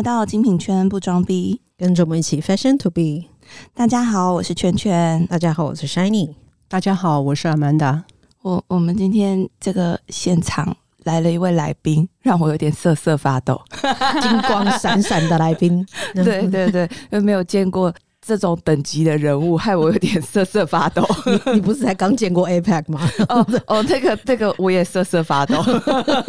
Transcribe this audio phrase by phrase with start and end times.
[0.00, 3.28] 来到精品圈不装逼，跟着我们一起 Fashion to be。
[3.74, 5.26] 大家好，我是圈圈。
[5.26, 6.30] 大家好，我是 Shiny。
[6.68, 8.02] 大家好，我是阿曼达。
[8.40, 10.74] 我我们今天这个现场
[11.04, 13.60] 来了一位来宾，让我有点瑟瑟发抖，
[14.22, 15.86] 金光闪闪的来宾。
[16.14, 17.94] 对 对对，因为没有见过。
[18.26, 21.02] 这种等级的人物，害我有点瑟瑟发抖。
[21.46, 23.10] 你你不是才刚见过 APEC 吗？
[23.28, 25.56] 哦哦，这个这个我也瑟瑟发抖。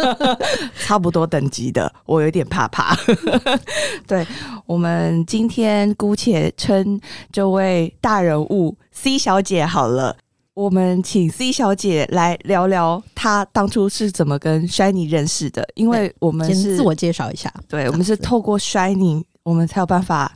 [0.79, 2.97] 差不多等级的，我有点怕怕。
[4.07, 4.25] 对
[4.65, 6.99] 我们今天姑且称
[7.31, 10.15] 这位大人物 C 小姐好了。
[10.53, 17.51] 我们请 C 小姐来聊聊她当初是怎么跟 Shiny 认识的，因为我们是自我介绍一下。
[17.67, 20.31] 对，我们是透过 Shiny，我们才有办法。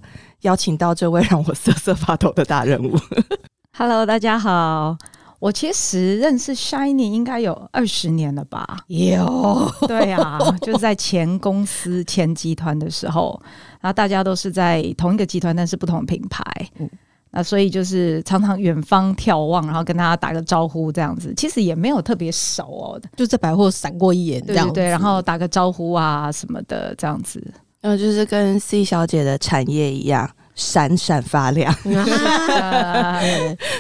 [0.46, 2.96] 邀请到这位让我瑟瑟发抖的大人物。
[3.76, 4.96] Hello，大家好。
[5.40, 8.78] 我其实认识 Shiny 应该有二十年了吧？
[8.88, 13.40] 有，对啊，就是在前公司前集团的时候，
[13.82, 16.44] 然后大家都是在同一个集团，但是不同品牌。
[16.80, 16.90] 嗯，
[17.32, 21.34] 那所以就是常常远方眺望，然后跟大家打个招呼这样子。
[21.36, 27.44] 其实也没有特别熟哦，就在百货闪过一眼，这样对，然后打个招呼啊什么的这样子。
[27.82, 31.72] 嗯，就是跟 C 小姐的产业一样，闪闪发亮。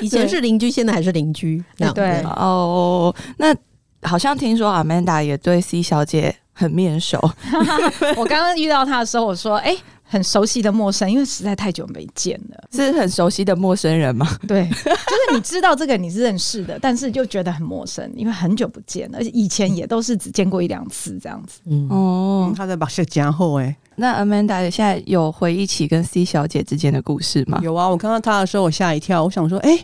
[0.01, 1.63] 以前是邻居，现在还是邻居。
[1.95, 3.55] 对哦，那
[4.03, 7.19] 好像听说 Amanda 也对 C 小姐很面熟。
[8.15, 9.75] 我刚刚遇到她的时候，我说：“哎。”
[10.07, 14.27] 很熟悉的陌生，因为实在太久没见了，是很熟悉的陌生人吗？
[14.47, 21.59] 对，就是你知道这个你是认识的，但是就觉得很陌生，因为很久不见了，而且以前也都是只见过一两次这样子。
[21.65, 27.59] 嗯哦，他在把事讲后哎，那 Amanda 现在有回忆起跟 C 小姐之间的故事吗？
[27.63, 29.79] 有啊，我看到她的时候我吓一跳，我想说，哎。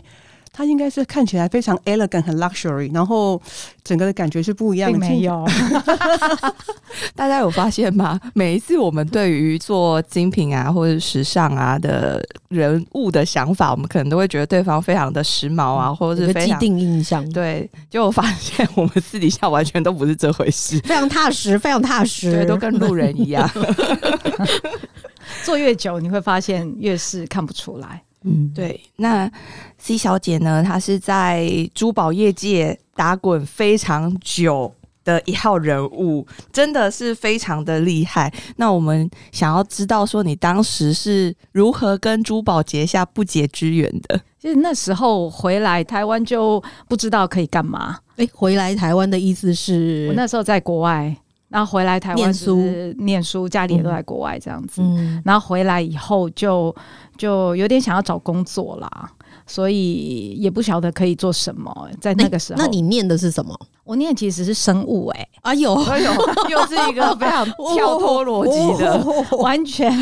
[0.52, 3.40] 它应该是看起来非常 elegant 很 luxury，然后
[3.82, 4.98] 整个的感觉是不一样的。
[4.98, 5.46] 没有，
[7.16, 8.20] 大家有发现吗？
[8.34, 17.26] 每一次我们对于做精品啊或者时尚啊的人物的想法，我们可能都会觉得对方非常的时髦啊，或者是既定印象。
[17.30, 23.48] 对，就发现我们私底下完全都不是这回事， 非常踏实，非常踏实，对，都跟路人一样。
[25.44, 28.02] 做越久，你会发现越是看不出来。
[28.24, 28.80] 嗯，对。
[28.96, 29.30] 那
[29.78, 30.62] C 小姐呢？
[30.62, 34.72] 她是在珠宝业界打滚非常久
[35.04, 38.32] 的一号人物，真的是非常的厉害。
[38.56, 44.20] 那我们想要知道，说你当时是如何跟珠宝结下不解之缘的？
[44.38, 47.98] 其实那时候回来台湾就不知道可以干嘛。
[48.16, 51.16] 哎，回来台湾的意思是我那时候在国外。
[51.52, 52.56] 然后回来台湾念书，
[52.98, 54.82] 念书，家里也都在国外这样子。
[55.24, 56.74] 然后回来以后就
[57.16, 59.10] 就有点想要找工作啦，
[59.46, 61.88] 所以也不晓得可以做什么。
[62.00, 63.54] 在那个时候，那你念的是什么？
[63.84, 66.12] 我念其实是生物，哎，哎呦，哎呦，
[66.48, 69.92] 又是一个非常跳脱逻辑的，完全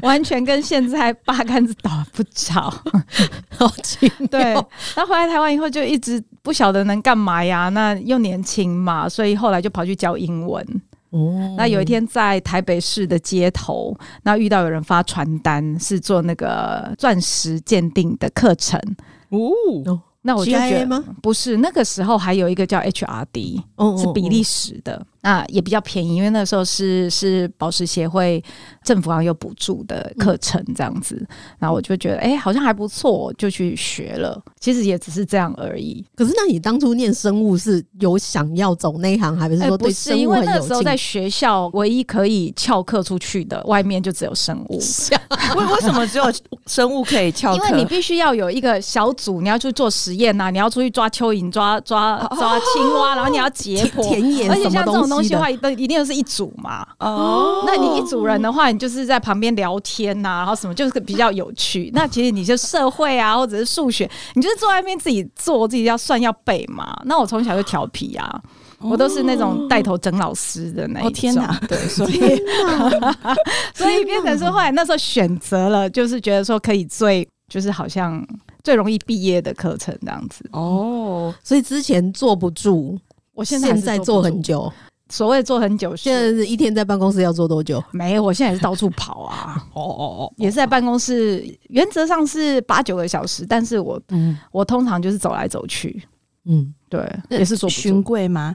[0.00, 2.72] 完全跟现在八竿子打不着。
[3.56, 4.54] 好奇对。
[4.96, 7.68] 那回来台湾以后就一直不晓得能干嘛呀？
[7.68, 10.66] 那又年轻嘛，所以后来就跑去教英文。
[11.16, 18.78] 哦，那有一天在台北市的街头，那遇到有人发传单，是做那个钻石鉴定的课程。
[19.30, 20.00] 哦。
[20.26, 23.62] 那我就觉得不是那个时候还有一个叫 HRD，
[23.96, 28.42] 是比利时的，那也比较便宜，因为那时候是是宝石协会
[28.82, 31.16] 政府好像有补助的课程这样子，
[31.58, 34.42] 然后我就觉得哎好像还不错，就去学了。
[34.60, 36.04] 其实也只是这样而已。
[36.16, 44.80] 可是那你当初念生物是有想要走那一行，还是说对生物因为那时候在学校唯一可以翘课出去的，外面就只有生物。
[45.56, 46.24] 为 为什么只有
[46.66, 47.64] 生物可以翘课？
[47.68, 50.16] 因为你必须要有一个小组，你要去做实。
[50.16, 56.86] 验呐，你要出去抓蚯蚓、抓抓抓青蛙， 然后你要解剖，而且像这种东西的话，都一定是一组嘛。
[56.98, 61.90] 哦，那你一组人的话，你就是在旁边聊天呐，然后什么就是比较有趣。
[61.94, 66.96] 那其实你就社会啊，或者是数学，你就是坐在那边自己做，自己要算要背嘛。
[67.04, 68.42] 那我从小就调皮啊，
[68.80, 71.12] 我都是那种带头整老师的那一种。
[71.12, 72.42] 天哪，对，所以
[73.74, 78.26] 所以变成说后来那时候选择了，就是觉得说可以最，就是好像。
[78.64, 82.98] 最容易毕业的课程这样子哦，所以之前坐不住，
[83.32, 84.72] 我现在在坐很久。
[85.08, 87.82] 所谓坐很久，现在是一天在办公室要做多久？
[87.92, 89.56] 没有，我现在也是到处跑啊。
[89.74, 96.02] 哦哦哦，也是在办公室，原则上是八九个小时，但是我嗯，我通常就是走来走去。
[96.44, 98.54] 嗯，对，也是做巡柜吗？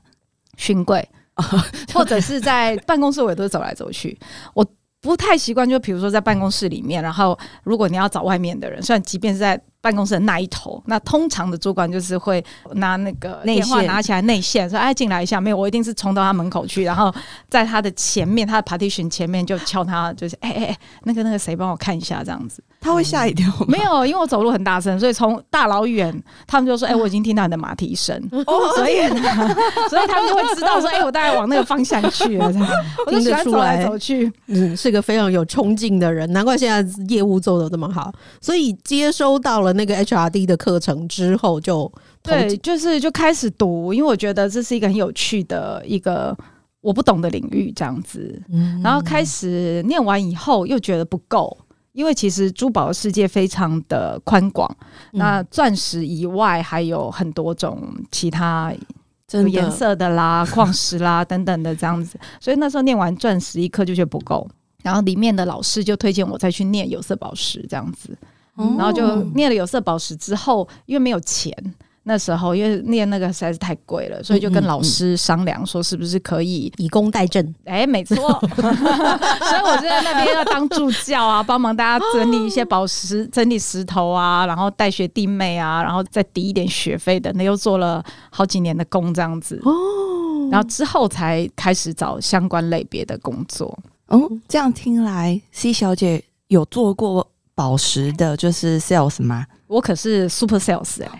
[0.57, 1.07] 巡柜，
[1.93, 4.17] 或者是在办公室，我也都是走来走去。
[4.53, 4.65] 我。
[5.03, 10.81] 不太习惯，就比如说在办公室里面，然后如果你要找外面的人，虽然即便是在办公室的那一头。
[10.85, 12.43] 那通常的主管就是会
[12.73, 17.13] 拿那个内电话线拿起来内线说：“哎，进来一下。”没有，我一定是冲到他门口去，然后
[17.49, 22.63] 在他的前面，他的 partition 前面就敲他，就是哎哎哎，那个那个谁帮我看一下这样子。
[22.79, 23.65] 他会吓一跳吗？
[23.67, 26.11] 没有，因为我走路很大声，所以从大老远
[26.47, 29.55] 他们就说：“哎、我已经听到你的马蹄声。”哦， 所以呢，
[29.89, 32.67] 所以他们就会知道说：“哎、我大概往那个方向去了。”这样，
[33.05, 34.31] 我就喜欢走来走去。
[34.47, 38.11] 嗯，是个非常有冲劲的人，难怪现在业务做的这么好。
[38.39, 41.83] 所以接收到了那个 HRD 的课程之后就，
[42.23, 46.37] 投对，就是就开始读，因为我觉得这是一个很有趣的一个
[46.81, 48.41] 我不懂的领域，这样子。
[48.49, 51.57] 嗯然后开始念完以后，又觉得不够。
[51.93, 54.73] 因为其实珠宝的世界非常的宽广，
[55.11, 58.73] 嗯那钻石以外还有很多种其他
[59.49, 64.49] 颜色的啦、矿石啦等等的这样子，所以那时候念完钻石一颗就觉得不够，
[64.81, 68.17] 然后里面的老师就推荐我再去念有色宝石这样子，哦
[68.77, 71.55] 然后就念了有色宝石之后，因为没有钱。
[72.03, 87.31] 那时候因为念那个实在是太贵了，所以就跟老师商量说是不是可以以工代赈，哎、没错， 所以我就在那边要当助教啊，帮忙大家整理一些宝石、整理石头啊，然后带学弟妹啊，然后再抵一点学费的。
[87.33, 89.61] 那，又做了好几年的工这样子。
[89.63, 93.77] 哦，然后之后才开始找相关类别的工作。
[94.07, 97.27] 哦，这样听来，C 小姐有做过
[97.61, 99.45] 宝石的，就是 sales 吗？
[99.67, 101.11] 我可是 super sales 哎、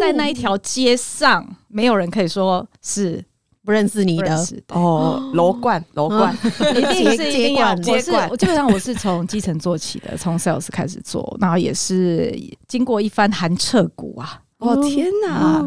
[0.00, 3.22] 在那一条街上，没有人可以说是
[3.62, 4.34] 不认识你的。
[4.68, 6.34] 哦， 楼冠，楼冠，
[6.74, 8.28] 一定是一定要，接我是接管。
[8.30, 12.34] 我基本上我是从基层做起的，从 sales 开始做，然后也是
[12.66, 14.40] 经过一番寒彻骨啊。
[14.56, 15.62] 哦天哪，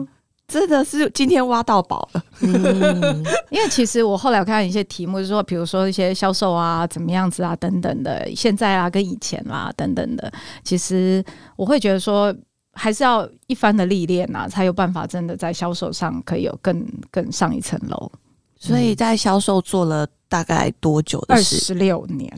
[0.60, 2.24] 真的是今天挖到宝了。
[2.40, 10.32] 嗯，因为其实我后来我看到一些题目，就是说，比如说一些销售啊，怎么样子啊，等等的，现在啊跟以前啦、等等的，
[10.64, 11.24] 其实
[11.56, 12.34] 我会觉得说。
[12.78, 18.12] 还是要一番的历练啊，才有办法真的在销售上可以有更更上一层楼。
[18.60, 21.56] 所以在销售做了大概多久的二事？
[21.56, 22.30] 十六年，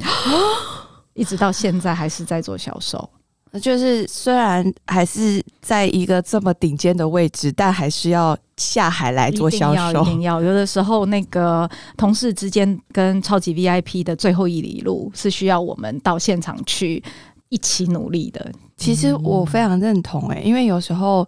[1.15, 3.09] 一直到现在还是在做销售。
[3.61, 10.41] 就是虽然还是在一个这么顶尖的位置，但还是要下海来做销售一定要。
[10.41, 17.03] 有的时候，那个同事之间跟超级 VIP 的最后一里路，是需要我们到现场去
[17.49, 18.51] 一起努力的。
[18.75, 21.27] 其实我非常认同诶、因为有时候。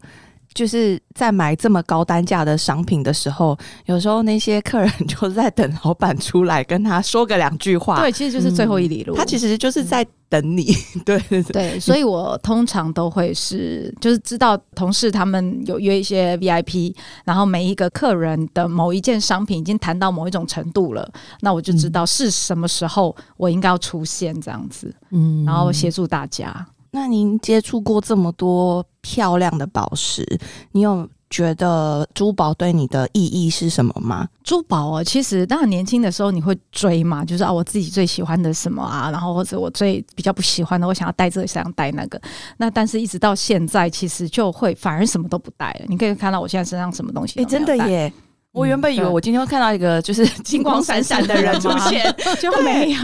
[0.54, 8.00] 就是在买这么高单价的商品的时候，有时候那些客人就在等老板出来跟他说个两句话。
[8.00, 9.16] 对，其实就是最后一里路。
[9.16, 10.66] 他其实就是在等你。
[11.06, 16.94] 对对对，对，所以我通常都会是，就是知道同事他们有约一些 VIP，
[17.24, 21.10] 然后每一个客人的某一件商品已经谈到某一种程度了，
[21.42, 26.66] 那我就知道是什么时候我应该要出现这样子，嗯然后协助大家。
[26.92, 30.26] 那您接触过这么多漂亮的宝石，
[30.72, 34.28] 你有觉得珠宝对你的意义是什么吗？
[34.44, 42.20] 珠宝哦，其实当然年轻的时候你会追嘛，就是啊我自己最喜欢的什么啊，然后或者我最比较不喜欢的，我想要戴这个，想要戴那个。
[42.58, 45.86] 那但是一直到现在，其实就会反而什么都不戴了。
[45.88, 48.12] 你可以看到我现在身上什么东西哎、真的耶！
[48.52, 52.04] 我原本以为我今天会看到一个就是 金光闪闪的人出现，
[52.42, 53.00] 就没有。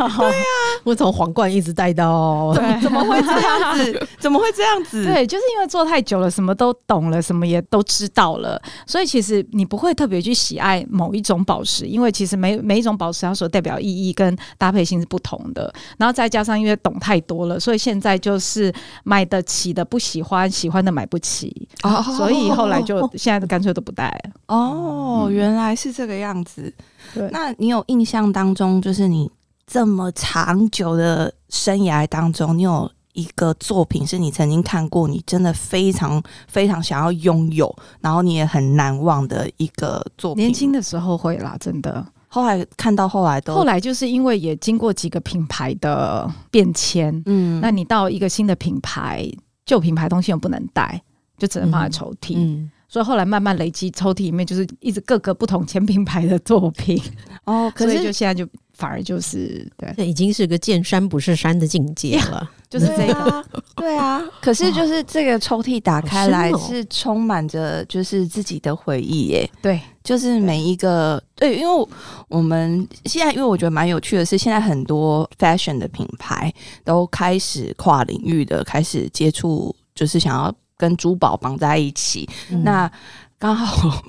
[0.84, 4.08] 我从皇冠一直戴到， 对，怎么会这样子？
[4.20, 5.06] 怎么会这样子？
[5.06, 15.72] 对，就是因为做太久了，什么都懂了，什么也都知道了，所以其实你不会特别去喜爱某一种宝石，因为其实每每一种宝石它所代表意义跟搭配性是不同的。
[15.98, 24.32] 然后再加上因为懂太多了，所以现在就是买得起的不喜欢，喜欢的买不起，哦所以后来就现在干脆都不戴了。
[24.48, 26.74] 哦，原来是这个样子。
[27.14, 29.30] 对那你有印象当中，就是你
[29.68, 40.44] 这么长久的生涯当中，你有一个作品是你曾经看过，你真的非常非常想要拥有，然后你也很难忘的一个作品。
[40.44, 42.06] 年轻的时候会啦，真的。
[42.28, 49.26] 后来看到后来都后来就是因为也经过几个品牌的变迁，嗯那你到一个新的品牌，
[49.66, 51.02] 旧品牌东西又不能带，
[51.38, 52.34] 就只能放在抽屉。
[52.36, 57.02] 嗯，所以后来慢慢累积，抽屉里面就是一直各个不同前品牌的作品，
[57.46, 62.50] 哦， 可所以是就现在就反而就是对，这已经是个见山不是山的境界了。
[62.70, 63.14] 就是这个。
[63.14, 64.22] 啊，对啊。
[64.42, 71.88] 可是就是这个抽屉打开来是充满着就是自己的回忆耶，对，就是每一个对，因为
[72.28, 82.28] 我们现在因为我觉得蛮有趣的是，现在很多 fashion 的品牌都开始跨领域的开始接触，就是想要跟珠宝绑在一起。
[82.52, 82.92] 嗯那
[83.38, 84.02] 刚好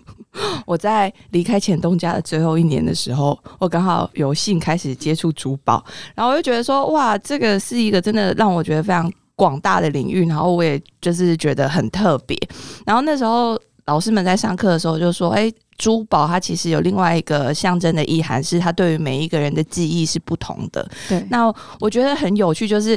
[0.64, 12.38] 我在离开前东家的最后一年的时候，我刚好有幸开始接触珠宝，然后我就觉得说，哇，这个是一个真的让我觉得非常广大的领域，然后我也就是觉得很特别。
[12.87, 22.96] 然后那时候老师们在上课的时候就说：“哎，珠宝它其实有另外一个象征的意涵，是它对于每一个人的记忆是不同的。”对，那我觉得很有趣，就是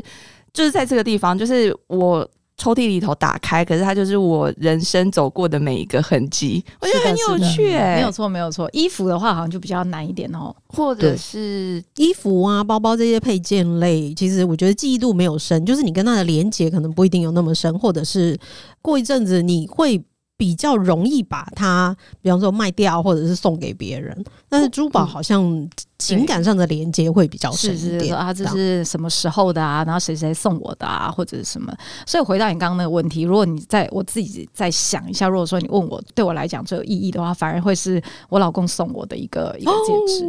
[0.53, 2.29] 就是在这个地方，就是我。
[2.59, 8.69] 抽屉里头打开，可是它就是我人生走过的每一个痕迹，我觉得很有趣哎，没有错，没有错。
[8.73, 18.37] 衣服的话，好像就比较难一点哦，或者是衣服啊、包包这些配件类，其实我觉得记忆度没有深，就是你跟它的连接可能不一定有那么深，或者是
[18.81, 19.99] 过一阵子你会。
[20.39, 24.24] 比较容易把它，比方说卖掉，或者是送给别人。
[24.48, 29.84] 但是珠宝好像情感上的连接会比较深一点啊，这是什么时候的啊？
[29.84, 31.75] 然后谁谁送我的啊，或者是什么？
[32.08, 40.22] 所以回到你刚刚那个问题，如果你在我自己再想一下，如果说你问我对我来讲最有意义的话，反而会是我老公送我的一个一个戒指，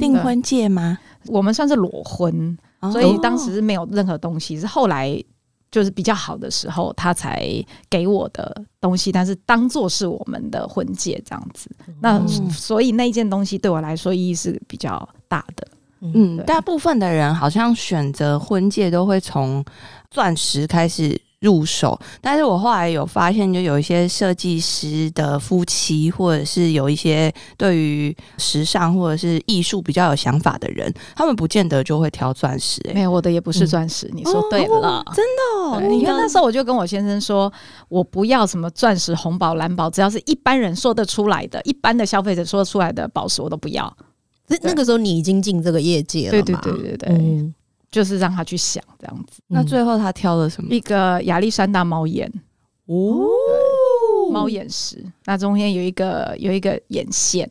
[0.00, 0.98] 订婚戒吗？
[1.28, 2.58] 我们算是裸婚，
[2.90, 5.22] 所以当时是没有任何东西，是后来。
[5.74, 7.44] 就是比较好的时候，他才
[7.90, 11.68] 给我的东西，但是当做是我们的婚戒这样子。
[12.00, 15.66] 那所以那件东西对我来说意义是比较大的。
[16.00, 19.64] 嗯，大部分的人好像选择婚戒都会从
[20.12, 21.20] 钻石开始。
[21.44, 32.80] 入手，但是我后来有发现，就有一些设计师的夫妻，或者是有一些对于时尚或者是艺术比较有想法的人，他们不见得就会挑钻石。
[32.94, 34.10] 没有，我的也不是钻石。
[34.14, 35.86] 你说对了，真的。
[35.86, 37.52] 你看那时候我就跟我先生说，
[37.90, 43.94] 我不要什么钻石、红宝、蓝宝，只要是一般人说得出来的，一般的消费者说得出来的宝石，我都不要。
[44.46, 47.52] 那那个时候你已经进这个业界了，对对对对对。
[47.94, 50.74] 就是让他去想这样子，那最后他挑了什么？
[50.74, 52.28] 一个亚历山大猫眼。
[52.86, 53.24] 哦，
[54.32, 57.48] 猫眼石，那中间有一个有一个眼线，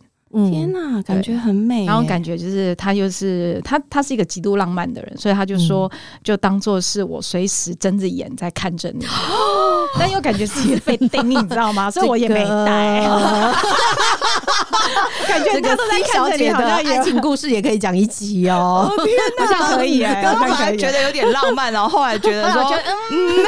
[0.52, 1.86] 天哪，感觉很美。
[1.86, 5.90] 然后感觉就是他就是他他是一个极度浪漫的人，所以他就说
[6.24, 9.06] 就当做是我随时睁着眼在看着你，
[9.98, 11.90] 但又感觉自己被盯，你知道吗？
[11.90, 13.08] 所以我也没戴。
[15.28, 18.92] 感觉这个 C 小姐的爱情故事也可以讲一集哦。
[19.04, 20.22] 天哪，这样可以哎！
[20.22, 22.62] 刚刚还觉得有点浪漫，然后后来觉得说，
[23.12, 23.46] 嗯，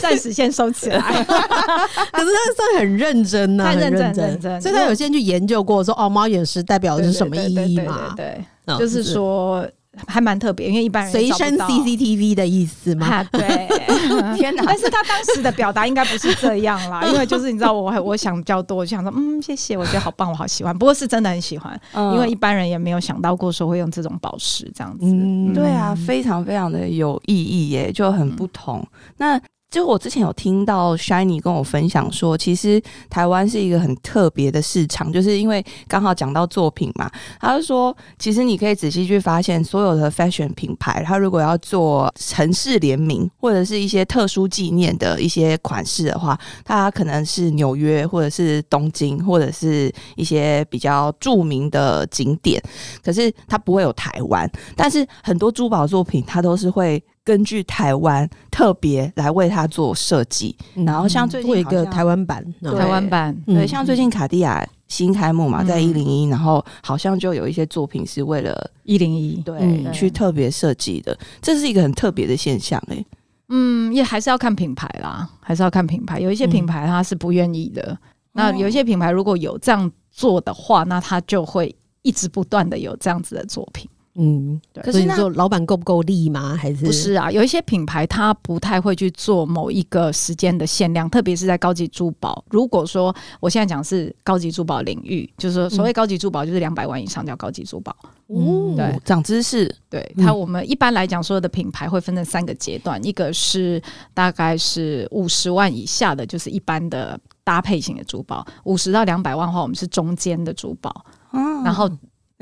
[0.00, 0.98] 暂时先收起来。
[1.00, 8.14] 可是他算很认真呐，很认真，所以他有先去研究过，说哦，猫眼石代表的是什么意义嘛？
[8.16, 8.44] 对，
[8.78, 9.66] 就是说。
[10.06, 13.22] 还蛮特别，因为一般人随身 CCTV 的意思嘛。
[13.24, 13.68] 对，
[14.36, 14.62] 天哪！
[14.66, 20.76] 但是他当时的表达应该不是这样啦， 因为就是你知道，我我想比较多，就想说，嗯，谢谢，我觉得好棒，我好喜欢。
[20.76, 25.06] 不过是真的很喜欢，因为一般人也没有想到过说会用这种宝石这样子。
[25.54, 28.86] 对啊，非常非常的有意义耶，就很不同。
[29.16, 29.40] 那。
[29.74, 37.10] 就我之前有听到 Shiny 跟我分享说，其实台湾是一个很特别的市场，就是因为刚好讲到作品嘛。
[37.40, 52.62] 他就说，其实你可以仔细去发现，所有的 fashion 品牌，它如果要做城市联名或者是一些特殊纪念的一些款式的话，它可能是纽约或者是东京或者是一些比较著名的景点，
[53.02, 54.48] 可是它不会有台湾。
[54.76, 57.02] 但是很多珠宝作品，它都是会。
[57.24, 63.34] 根据台湾特别来为它做设计，然后像最近一个台湾版，台湾版。
[63.46, 69.42] 对，像最近卡地亚新开幕嘛，在一零一，然后好像就有一些作品是为了一零一。
[69.42, 73.04] 对去特别设计的，这是一个很特别的现象哎。
[73.48, 77.96] 嗯，也还是要看品牌啦，还是要看品牌，有一些品牌它是不愿意的，
[78.32, 83.88] 那有一些品牌如果有这样做的话，那他就会一直不断的有这样子的作品。
[84.16, 86.56] 嗯，可是你说老板够不够力吗？
[86.56, 87.32] 还是不是啊？
[87.32, 92.44] 有一些品牌它不太会去做某一个时间的限量，特别是在高级珠宝。
[92.48, 97.94] 如果说我现在讲是高级珠宝领域，就是说所谓高级珠宝就是两百万以上叫高级珠宝。
[98.28, 99.74] 哦，对，长知识。
[99.90, 103.82] 对，它我们一般来讲所有的品牌会分成三个阶段，一个是
[104.14, 111.04] 大概是五十万以下的，就是一般的搭配型的珠宝；五十到两百万的话，我们是中间的珠宝。
[111.32, 111.90] 嗯，然后。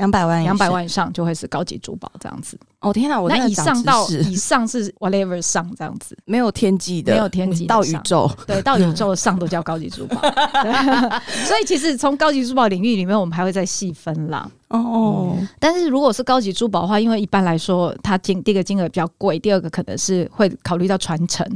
[0.02, 2.58] 两百万，两百万以上就会是高级珠宝这样子。
[2.80, 10.20] 哦天哪，我那以上到以上是 whatever 上这样子，没有天际的，没有天际到宇宙，对，到宇宙上都叫高级珠宝。
[11.46, 14.50] 所以其实从高级珠宝领域里面，我们还会再细分啦。
[14.70, 21.46] 哦，但是如果是高级珠宝的话，因为一般来说，它金第一个金额比较贵，第二个可能是会考虑到传承。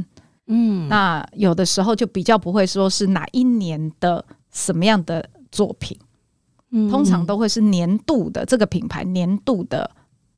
[0.45, 4.23] 嗯，那有的时候就比较不会说是哪一年的
[4.53, 5.97] 什么样的作品。
[6.89, 9.89] 通常都会是年度的这个品牌年度的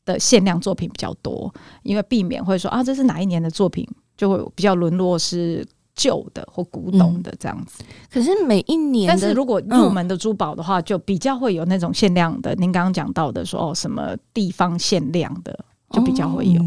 [0.06, 7.84] 的限量作品比较多，因为避免会说啊，这是哪一年的作品，就会比较沦落是旧的或古董的这样子。
[8.12, 12.56] 可是每一年，但是如果入门的珠宝的话，就比较会有那种限量的。
[12.56, 16.62] 您刚刚讲到的说哦，什么地方限量的，就比较会有。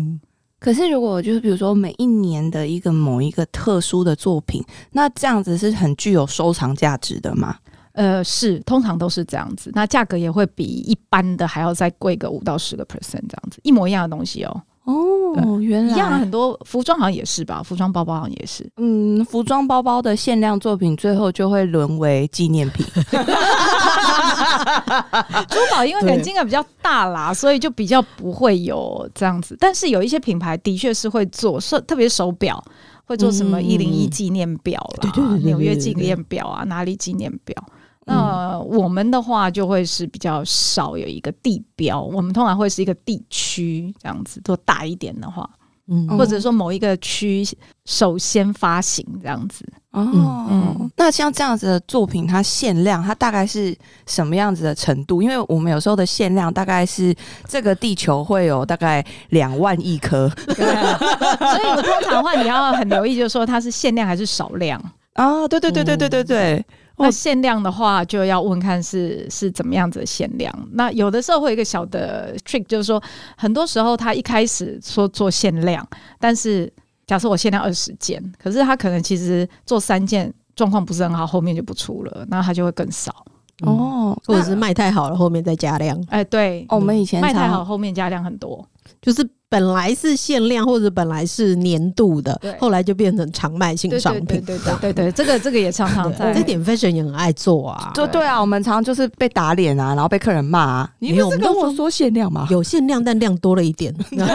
[0.59, 7.57] 可是如果就是比如说每一年的一个某一个特殊的作品，那这样子是很具有收藏价值的吗？
[7.93, 9.71] 呃，是，通常都是这样子。
[9.75, 14.63] 那价格也会比一般的还要再贵个五到十个 percent 这样子，一模一样的东西哦。
[14.85, 18.69] 哦，原来一样啊，很多服装好像也是吧，服装包包好像也是。
[18.79, 22.85] 嗯，服装包包的限量作品最后就会沦为纪念品。
[25.49, 29.57] 珠宝因为可能金额比较大啦，所以就比较不会有这样子。
[29.61, 32.63] 但是有一些品牌的确是会做，手特别手表
[33.05, 35.13] 会做什么一零一纪念表啦，
[35.45, 37.55] 纽约纪念表啊，哪里纪念表。
[38.05, 45.49] 那我们的话就会是比较少有一个地标，我们通常会是一个地区这样子，做大一点的话，
[45.87, 47.45] 嗯嗯或者说某一个区
[47.85, 49.65] 首先发行这样子。
[49.93, 50.03] 哦，
[50.51, 55.23] 嗯那像这样子的作品，它限量，它大概是什么样子的程度？
[55.23, 57.15] 因为我们有时候的限量大概是
[57.47, 64.83] 这个地球会有大概两万亿颗所以我通常的话你要很留意，就是说它是限量还是少量。
[65.15, 65.47] 啊！
[65.47, 70.53] 对对对对对对对，那限量的话，就要问看是是怎么样子的限量。
[70.73, 73.03] 那有的时候会有一个小的 trick，就是说，
[73.37, 75.87] 很多时候他一开始说做限量，
[76.21, 76.73] 但是
[77.07, 83.11] 假设我限量二十件，可是他可能其实做三件状况不是很好，后面就不出了，那他就会更少。
[83.65, 88.67] 哦，哦，或者是卖太好了，后面再加量，哎，对，哦我们以前卖太好，后面加量很多。
[89.01, 94.43] 就是本来是限量或者本来是年度的，后来就变成常卖性商品。
[94.43, 100.91] 对对对对这个这个也常常在这点 fashion 也很爱做啊，就对啊，我们常常就是被打脸啊，然后被客人骂啊。
[101.01, 102.49] 你没有不是我们都跟我说限量吗？
[102.51, 103.95] 有限量，但量多了一点。
[104.17, 104.27] 然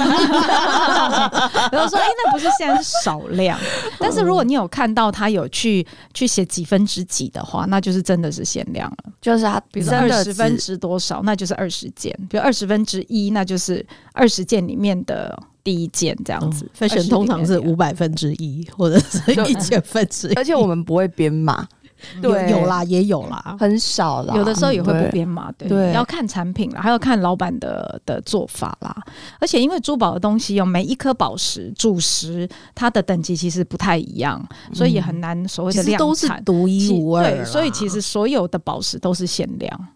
[1.82, 3.58] 后说，哎、那不是现在是少量，
[3.98, 5.84] 但是如果你有看到他有去
[6.14, 8.98] 去写几分之几的话，那就是真的是限量了。
[9.20, 13.84] 就是他比如说二十分只之多少，那就是二十件；比如二十分之一，那就是
[14.14, 16.70] 二十件里面的第一件这样子。
[16.78, 21.68] fashion 通常是五百分之一，或者是一千分之一，而且我们不会编码，
[22.22, 23.58] 对有啦，也有啦。
[23.60, 24.36] 很少啦。
[24.36, 28.96] 有的时候也会不编码，对，对要看产品啦，还要看老板的的做法啦。
[29.40, 36.44] 而且因为珠宝的东西有每一颗宝石主石，它的等级其实不太一样，所以也很难所谓的量其实都是产。
[36.44, 39.88] 独一无二，对，所以其实所有的宝石都是限量。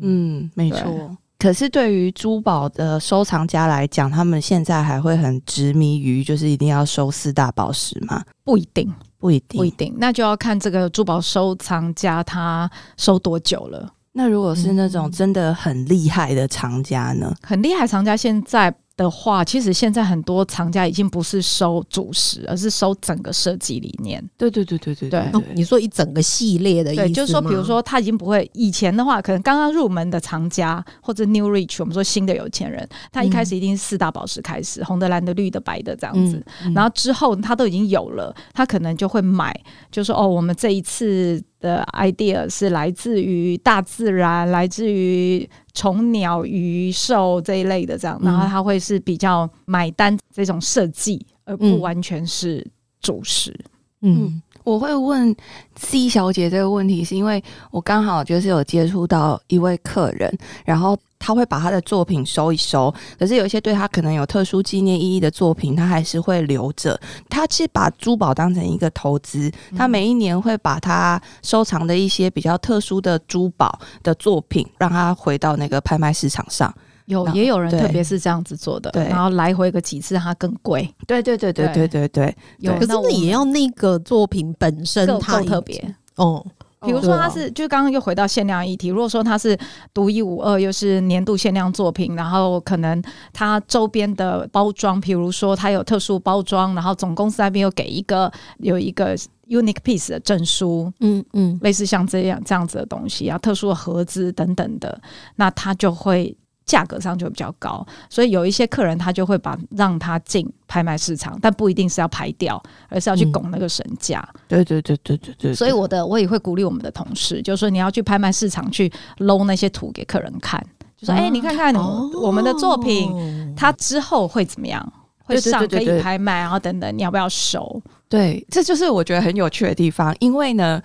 [0.00, 1.16] 嗯，没错。
[1.38, 8.24] 可是对于珠宝的收藏家来讲，他们现在还会很执迷于就是一定要收四大宝石吗？
[8.42, 9.58] 不一定，不一定。
[9.58, 13.88] 不一定，那就要看这个珠宝收藏家他收多久了。
[14.12, 17.32] 那如果是那嗯种真的很厉害的藏家呢？
[17.40, 24.22] 很厉害藏家现在的话，其实现在很多藏家已经不是收主石，而是收整个设计理念。
[24.36, 36.44] 对对对对对对哦，你说一整个系列的意思对，就是说，比如说他已经不会以前的话，可能刚刚入门的藏家或者 new rich，我们说新的有钱人，他一开始一定是四大宝石开始，红的、蓝的、绿的、白的这样子。
[36.64, 39.58] 嗯然后之后他都已经有了，他可能就会买，
[39.92, 51.80] 就说哦，我们这一次的 idea 是来自于大自然，来自于虫鸟鱼兽这一类的这样，嗯然后它会是比较买单这种设计，而不嗯。
[51.80, 52.66] 完全是
[53.00, 53.54] 主食。
[54.00, 55.34] 嗯我会问
[55.76, 67.00] C 小姐这个问题，是因为我刚好就是有接触到一位客人，然后他会把他的作品收一收，可是有一些对他可能有特殊纪念意义的作品，他还是会留着。
[67.30, 76.72] 他是把珠宝当成一个投资，他每一年会把他收藏的一些比较特殊的珠宝的作品，让他回到那个拍卖市场上。
[77.08, 80.88] 有也有人特别是这样子做的，然后来回个几次，它更贵。
[81.06, 85.94] 对对对对对对对，有可是那也要那个作品本身够特别。
[86.16, 86.44] 哦，
[86.82, 88.88] 比如说它对是，就刚刚又回到限量议题。
[88.88, 89.58] 如果说它是
[89.94, 99.16] 独一无二，又是年度限量作品，然后可能它周边的包装，比如说它有特殊包装，然后总公司那边又给一个有一个
[99.46, 105.00] unique piece 的证书，嗯嗯类似像这样这样子的东西啊，特殊的盒子等等的，
[105.36, 106.36] 那它就会
[106.68, 107.84] 价格上就会比较高。
[108.10, 114.22] 所以有一些客人他就会把让他进拍卖市场，但不一定是要排掉，而是要去嗯拱那个神价。
[114.46, 115.54] 对对对对对对。
[115.54, 120.62] 所以我的我也会鼓励我们的同事，就是说你要去拍卖市场去搂那些图给客人看，
[120.98, 124.92] 就说哎、哦你看看我我们的作品，品它之后会怎么样？
[125.24, 127.82] 会上可以拍卖，然后等等，你要不要收？
[128.08, 130.80] 对，这就是我觉得很有趣的地方，因为呢。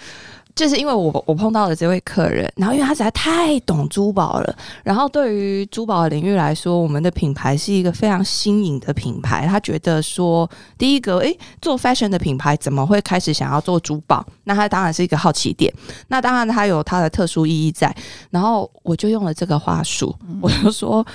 [0.55, 9.47] 就是因为我我碰到了这位客人，然后因为他实在太懂珠宝了，然后对于珠宝领域来说，我们的品牌是一个非常新颖的品牌。
[9.47, 14.25] 他觉得说，第一个，诶，做 fashion 的品牌怎么会开始想要做珠宝？
[14.43, 15.73] 那他当然是一个好奇点。
[16.07, 17.95] 那当然他有他的特殊意义在。
[18.29, 21.05] 然后我就用了这个话术，我就说。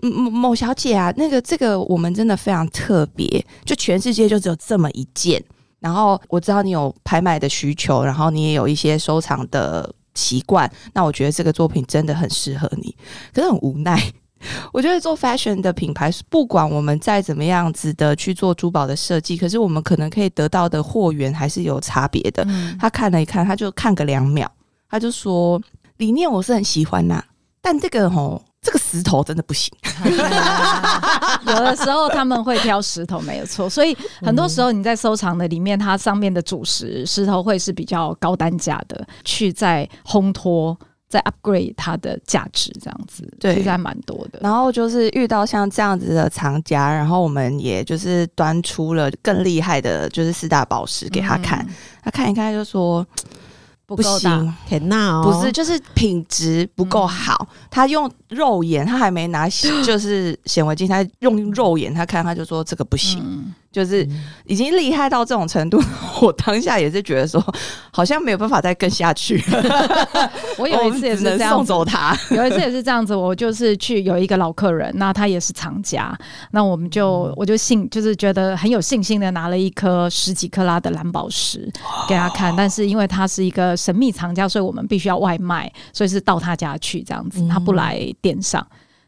[0.00, 3.26] 某某小姐啊，那个这个我们真的非常特别，
[3.64, 5.42] 就全世界就只有这么一件。
[5.84, 12.96] 然后我知道你有拍卖的需求，然后你也有一些收藏的习惯，那我觉得这个作品真的很适合你。
[13.34, 14.00] 可是很无奈，
[14.72, 22.42] 我觉得做 fashion 的品牌，不管我们再怎么样子的去做珠宝的设计，可是我们可能可以得到的货源还是有差别的。
[22.80, 24.50] 他看了一看，他就看个两秒，
[24.88, 25.60] 他就说
[25.98, 27.22] 理念我是很喜欢呐，
[27.60, 28.42] 但这个吼。
[28.64, 29.70] 这个石头真的不行，
[31.46, 40.74] 有的时候他们会挑石头没有错，所以很多时候你在收藏的里面，它上面的主石石头会是比较高单价的，去再烘托、
[41.06, 44.38] 再 upgrade 它的价值，这样子，对，其实还蛮多的。
[44.40, 51.66] 然后就是遇到像这样子的藏家，然后我们也就是端出了更厉害的，就是四大宝石给他看，
[52.02, 53.06] 他看一看就说。
[53.86, 57.46] 不行，很娜哦，不是，就是品质不够好。
[57.70, 59.48] 他用肉眼，他还没拿
[59.84, 63.54] 就是显微镜，他用肉眼，他看他就说这个不行。
[63.74, 64.08] 就是
[64.46, 65.82] 已经厉害到这种程度，
[66.22, 67.44] 我当下也是觉得说，
[67.90, 69.42] 好像没有办法再跟下去。
[70.56, 73.16] 我有一次也是这样送走他，有一次也是这样子。
[73.16, 76.16] 我就是去有一个老客人，那他也是藏家，
[76.52, 81.68] 那我们就我就信，就是觉得很有信心的拿了一颗十几克拉的蓝宝石
[82.08, 82.54] 给他看。
[82.56, 88.64] 但是因为他是一个神秘藏家，所以我们必须要外卖，所以是到他家去这样子，他不来店上。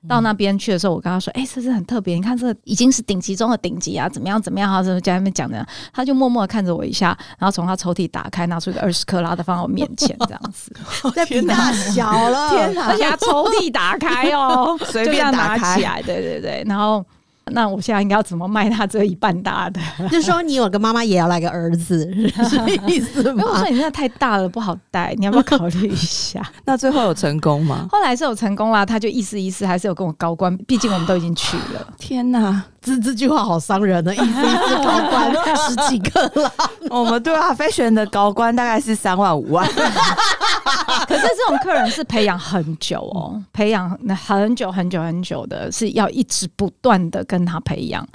[0.09, 10.73] 到那边去的时候，我跟他说：“哎，这是很特别，你看这已经是顶级中的顶级啊，怎么样怎么样？”他在那边讲的，他就默默的看着我一下，然后从他抽屉打开，拿出一个二十克拉的放我面前，这样子，
[11.14, 12.88] 在比大小了， 天哪！
[12.88, 17.05] 而且他抽屉打开哦， 随便拿起来，对对对，然后。
[17.53, 19.81] 那我现在应该要怎么卖他这一半大的？
[20.11, 22.01] 就是说你有个妈妈也要来个儿子，
[22.49, 23.45] 是意思吗？
[23.47, 26.43] 我说你那太大了不好带，你要不要考虑一下？
[26.67, 27.87] 那最后有成功吗？
[27.91, 31.87] 后来是有成功啦，他就意思意思，还是有跟我高官，毕竟我们都已经去了。
[31.99, 32.65] 天哪！
[32.83, 34.29] 这这句话好伤人的，意思意
[34.69, 35.33] 思高官
[35.69, 36.53] 十几个了。
[36.89, 39.69] 我们对啊，飞旋的高官大概是三万五万。
[41.07, 48.07] 可是这种客人是培养很久哦，培养很久很久很久的，是要一直不断的跟他培养。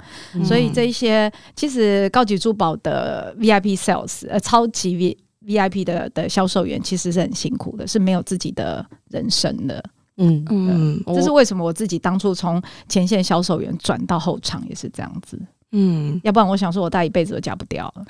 [0.44, 9.82] 所以这些其实高级珠宝的 VIP sales，呃，超级 V VIP 的的销售员其实是很辛苦的，是没有自己的人生的。
[10.18, 15.40] 嗯嗯，这是为什么我自己当初从前线销售员转到后场也是这样子。
[15.72, 18.04] 嗯，要不然我想说，我大一辈子都嫁不掉了，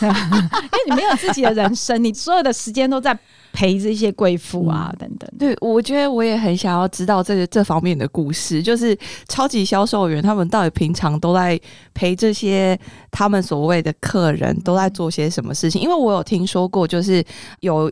[0.00, 3.16] 因为你没有自己的人生， 你所有的时间都在
[3.52, 5.28] 陪这些贵妇啊等等。
[5.38, 8.96] 对，我觉得我也很想要知道这个这方面的故事，就是
[9.28, 11.60] 超级销售员他们到底平常都在
[11.94, 12.78] 陪这些
[13.10, 15.82] 他们所谓的客人都在做些什么事情？
[15.82, 17.24] 因为我有听说过，就是
[17.60, 17.90] 有。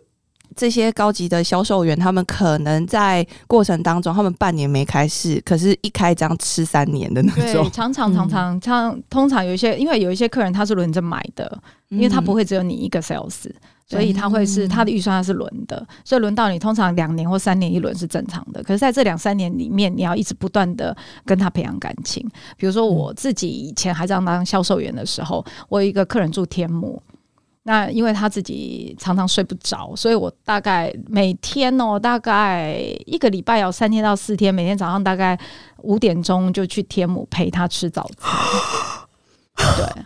[0.57, 7.65] 这些高级的销售员，他们可能在过程当中，他们半年没开市，可是一开张吃三年的那种。
[7.65, 13.51] 对，常常常常常，通常有一些，因为有一些客人他是轮着买的，因为他不会只有你一个 sales，
[13.87, 18.63] 所以他会是他的预算他是轮的，所以轮到你通常两年或三年一轮是正常的。
[18.63, 22.27] 可是在这两三年里面，你要一直不断的跟他培养感情。
[22.57, 27.03] 比如说我自己以前还在当销售员的时候，我有一个客人住天母。
[27.65, 35.39] 那因为他自己常常睡不着，所以我大概每天哦，大概一个礼拜有三天到四天，每天早上大概
[35.79, 38.31] 五点钟就去天母陪他吃早餐。
[39.77, 40.05] 对。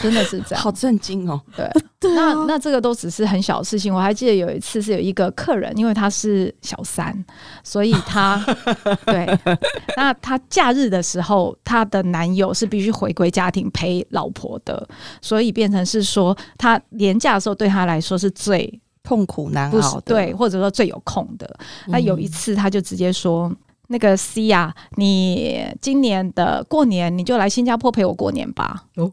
[0.00, 1.40] 真的是这样，好震惊哦！
[1.56, 1.68] 对，
[2.14, 3.92] 那那这个都只是很小的事情。
[3.94, 7.12] 我还记得有一次是有一个客人，因为他是小三，
[7.62, 8.42] 所以他
[9.06, 9.26] 对
[9.96, 14.88] 那他假日的时候，他的男友是必须回归家庭陪老婆的，
[15.20, 21.58] 所以变成是说他年假的时候对他来说是最痛苦难熬的，对，或者说最有空的。
[21.86, 23.52] 那有一次他就直接说。
[23.88, 28.84] 那个 C 呀，你今年的过年你就来新加坡陪我过年吧。
[28.96, 29.08] 哦，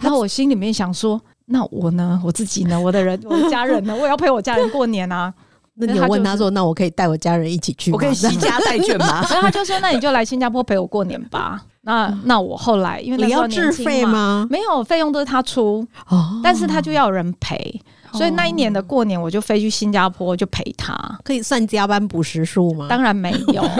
[0.00, 2.20] 然后我心里面想说，那我呢？
[2.24, 2.80] 我自己呢？
[2.80, 3.94] 我的人，我的家人呢？
[3.96, 5.32] 我也要陪我家人过年啊。
[5.76, 7.90] 那你问他说，那我可以带我家人一起去？
[7.90, 9.26] 我可以携家带眷吗？
[9.28, 11.64] 然后他就说，那你就来新加坡陪我过年吧。
[11.82, 14.46] 那那我后来因为你要自费吗？
[14.48, 15.86] 没有，费用都是他出。
[16.08, 17.82] 哦，但是他就要人陪。
[18.16, 20.94] 所以那一年的过年，我就飞去新加坡，就陪他。
[21.24, 22.86] 可以算加班补时数吗？
[22.88, 23.62] 当然没有。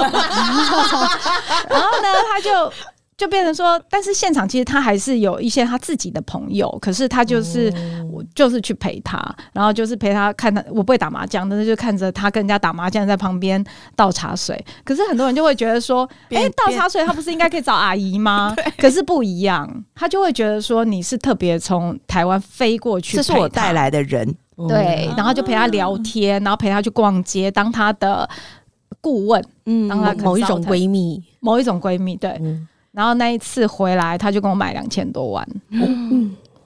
[1.68, 2.73] 然后呢，他就
[3.16, 7.72] 就变成说，但是现场其实他还是有一些他自己的朋友，可是他就是
[8.11, 9.22] 我就是去陪他，
[9.53, 10.62] 然后就是陪他看他。
[10.68, 14.62] 我不会打麻将，但是就看着他跟人家打麻将，在旁边倒茶水。
[14.85, 18.55] 可是很多人就会觉得说，哎，倒茶水他不是应该可以找阿姨吗？
[18.77, 24.35] 可是不一样，他就会觉得说你是特别从台湾飞过去，这是我带来的人。
[24.68, 28.29] 对，然后就陪他聊天，然后陪他去逛街，当他的
[29.00, 32.31] 顾问，嗯当他某一种闺蜜，某一种闺蜜，对。
[32.40, 35.46] 嗯，然后那一次回来，他就跟我买两千多万，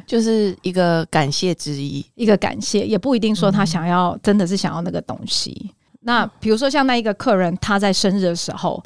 [0.07, 2.05] 就是一个感谢之一。
[2.15, 5.71] 一个感谢，也不一定说他想要，真的是想要那个东西。
[6.01, 8.83] 那比如说像那一个客人，他在生日的时候，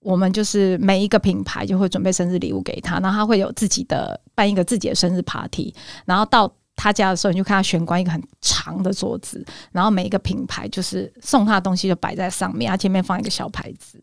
[0.00, 6.52] 我们就是每一个品牌就会准备生日礼物给他，然后他会有自己的办一个自己的生日 party，然后到。
[6.76, 14.02] 他家的时候，你就看他玄关一个很长的桌子，然后每一个品牌就是送他的东西就摆在上面，他前面放一个小牌子，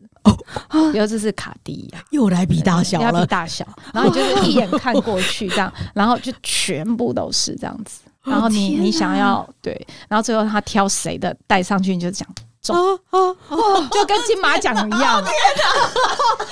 [0.92, 12.28] 比如这是卡地亚，又来比大小要比了，大小，然后你就是一眼看过去这样， 然后就全部都是这样子，然后你你想要对，然后最后他挑谁的带上去，你就讲
[12.62, 13.18] 中啊
[13.50, 15.22] 啊就跟金马奖一样，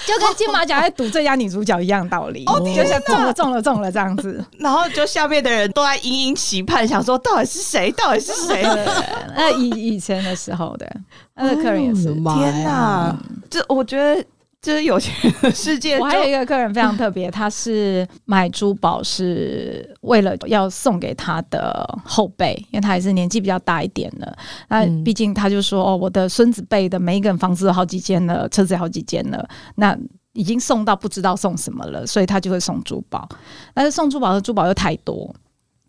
[0.05, 4.45] 就跟金马奖在赌最佳女主角一样道理，就是中了中了中了这样子。
[4.59, 7.93] 然后就下面的人都在殷殷期盼，想说到底是谁？
[7.93, 8.63] 到底是谁？
[9.37, 10.91] 那 以以前的时候的
[11.37, 13.17] 那个客人也是天呀哪！
[13.49, 14.25] 这我觉得
[14.63, 15.99] 这是有钱人的世界。
[15.99, 24.37] 我还有一个客人非常特别，他是买珠宝是为了要送给他的后辈，因为他也是年纪比较大一点了。
[24.69, 29.97] 那嗯毕竟他就说：“哦，我的孙子辈的每一个人房子有好几间了，车子有好几间了，那
[30.35, 33.29] 已经送到不知道送什么了，所以他就会送珠宝。
[33.73, 35.35] 但是送珠宝的珠宝又太多。”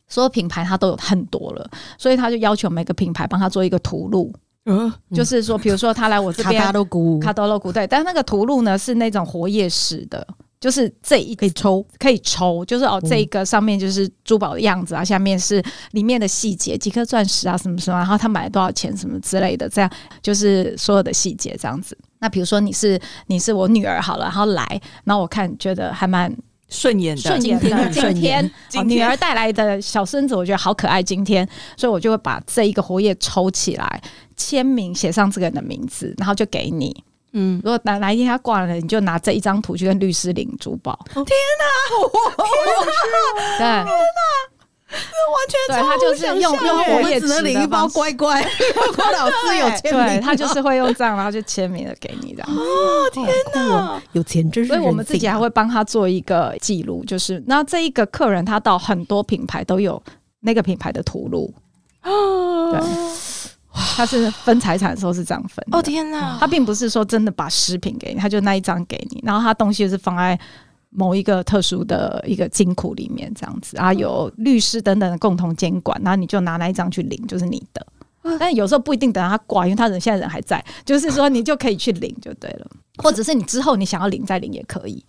[0.07, 4.33] 所有品牌他都有很多了，所以他就要求每个品牌帮他做一个图录，
[4.65, 10.25] 嗯，就是说，比如说他来我这卡边达都估卡多洛古对，但是那个图录呢是那种活页式的，
[10.59, 19.89] 就是这一可以抽，可以抽，就是哦，嗯这个上面就是珠宝的样子啊，下面是里面的细节，几颗钻石啊，什么什么，然后他买了多少钱什么之类的，这样
[20.21, 21.97] 就是所有的细节这样子。
[22.19, 26.31] 那比如说你是你是我女儿好了，然后来，然后我看觉得还蛮
[26.69, 28.97] 顺眼的，顺眼的， 今天今天哦今天。
[28.99, 31.01] 女儿带来的小孙子，我觉得好可爱。
[31.01, 34.01] 今天，所以我就会把这一个活页抽起来，
[34.41, 37.03] 签名写上这个人的名字，然后就给你。
[37.33, 40.93] 嗯，如果哪哪一天他挂了，你就拿这一张图去跟律师领珠宝。
[41.13, 41.23] 哦。
[41.23, 41.65] 天哪！
[43.57, 48.43] 对，完全对他就是用用我们活页纸只能领一包乖乖，
[48.95, 52.49] 郭老师有签名，对他就是会用这样，然后就签名了给你这样。
[52.53, 60.01] 哦天哪，有钱真是所以我们自己还会帮他做一个记录，就是那这一个客人他到很多品牌都有
[60.41, 61.53] 那个品牌的图录，
[62.03, 62.81] 对，
[63.73, 65.77] 他是分财产的时候是这样分的。
[65.77, 66.37] 哦天哪！
[66.39, 70.37] 他并不是说真的把食品给你，他就那一张给你，然后他东西是放在
[70.89, 77.85] 某一个特殊的一个金库里面这样子，啊，有律师等等的共同监管，然后你就拿那一张去领，就是你的。
[78.39, 82.67] 但有时候不一定等到他挂，因为他人现在人还在，就是说你就可以去领就对了，
[83.01, 85.03] 或者是你之后你想要领再领也可以，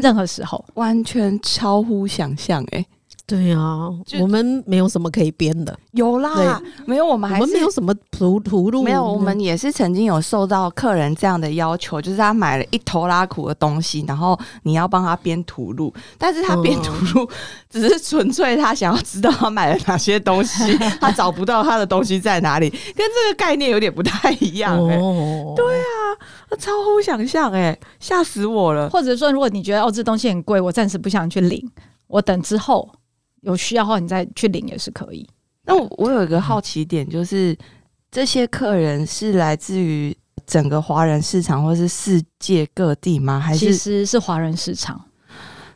[0.00, 0.64] 任何时候。
[0.74, 2.86] 完全超乎想象哎、
[3.28, 17.28] 对啊，我们没有什么可以编的，有啦，没有我们我还是们没有什么图图路，没有，我们也是曾经有受到客人这样的要求，就是他买了一头拉苦的东西，然后你要帮他编图录，但是他编图录
[17.68, 28.88] 只是纯粹他想要知道他买了哪些东西，他找不到他的东西在哪里， 跟这个概念有点不太一样哎、哦，对啊，超乎想象哎、吓死我了。
[28.88, 31.70] 或者说，如果你觉得哦这东西很贵，我暂时不想去领，
[32.06, 32.88] 我等之后
[33.42, 35.28] 有需要的话，你再去领也是可以。
[35.64, 37.56] 那我我有一个好奇点，就是
[38.10, 43.38] 这些客人是来自于整个华人市场，或是世界各地吗？
[43.38, 44.98] 还是其是实是华人市场，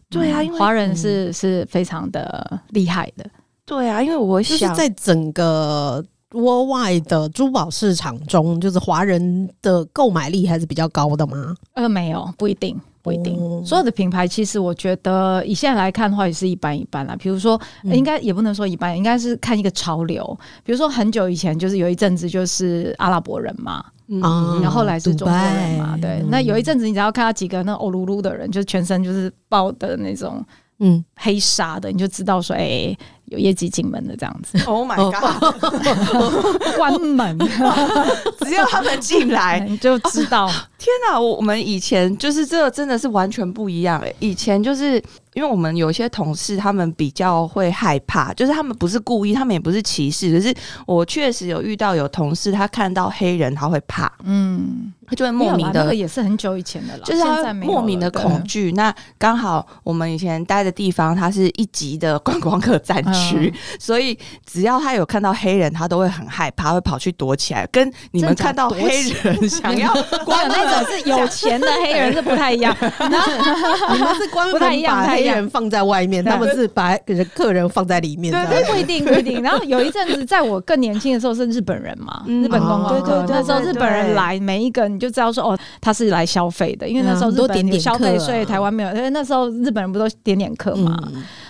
[0.08, 3.28] 对啊，因为华人是是非常的厉害的。
[3.64, 11.54] 对啊，因为我就是想在整个 worldwide 的珠宝市场中，就是华人的购买力还是比较高的吗？
[11.74, 13.36] 呃，没有，不一定，不一定。
[13.36, 17.14] 哦所有的品牌，其实我觉得以现在来看的话，也是一般一般啦。
[17.18, 20.38] 比如说，嗯应该也不能说一般，应该是看一个潮流。
[20.64, 23.84] 比如说，很久以前就是有一阵子就是阿拉伯人嘛，
[24.60, 26.20] 然后后来是中国人嘛，对。
[26.22, 30.44] 嗯那有一阵子，你只要看到几个那欧噜噜的人，就是全身就是包的那种
[30.80, 35.40] 嗯，黑纱的，你就知道说，哎、有业绩进门的这样子， Oh my god！
[36.76, 37.38] 关门
[38.44, 40.50] 只要他们进来，你就知道。
[40.82, 41.20] 天哪！
[41.20, 45.00] 我我们以前就是这个真的是完全不一样诶、以前就是
[45.34, 50.52] 因为我们有些同事，他们比较会害怕，就是他们不是故意，他们也不是歧视，可是
[50.84, 58.72] 我确实有遇到有同事，他看到黑人他会怕，嗯，他就会莫名的那个也是很久以前的了，就是莫名的恐惧。
[58.72, 67.64] 那刚好我们以前待的地方，它是一级的观光客战区，嗯所以只要他有看到黑人，他都会很害怕，会跑去躲起来。
[67.68, 72.74] 跟你们看到黑人想要 没有关那种是有钱的黑人是不太一样。
[72.80, 76.96] 然 后你们是官不太一样不太一样黑人放在外面， 他们是把
[77.34, 78.32] 客人放在里面。
[78.32, 79.42] 这样不一定不一定。
[79.42, 88.90] 然后有一阵子，在我更年轻的时候是日本人嘛，嗯日本观光对对对那时候日本人来，每一个你就知道说哦，他是来消费的，因为那时候都点点消费客啊税，台湾没有。
[88.94, 90.96] 因为那时候日本人不都点点客嘛？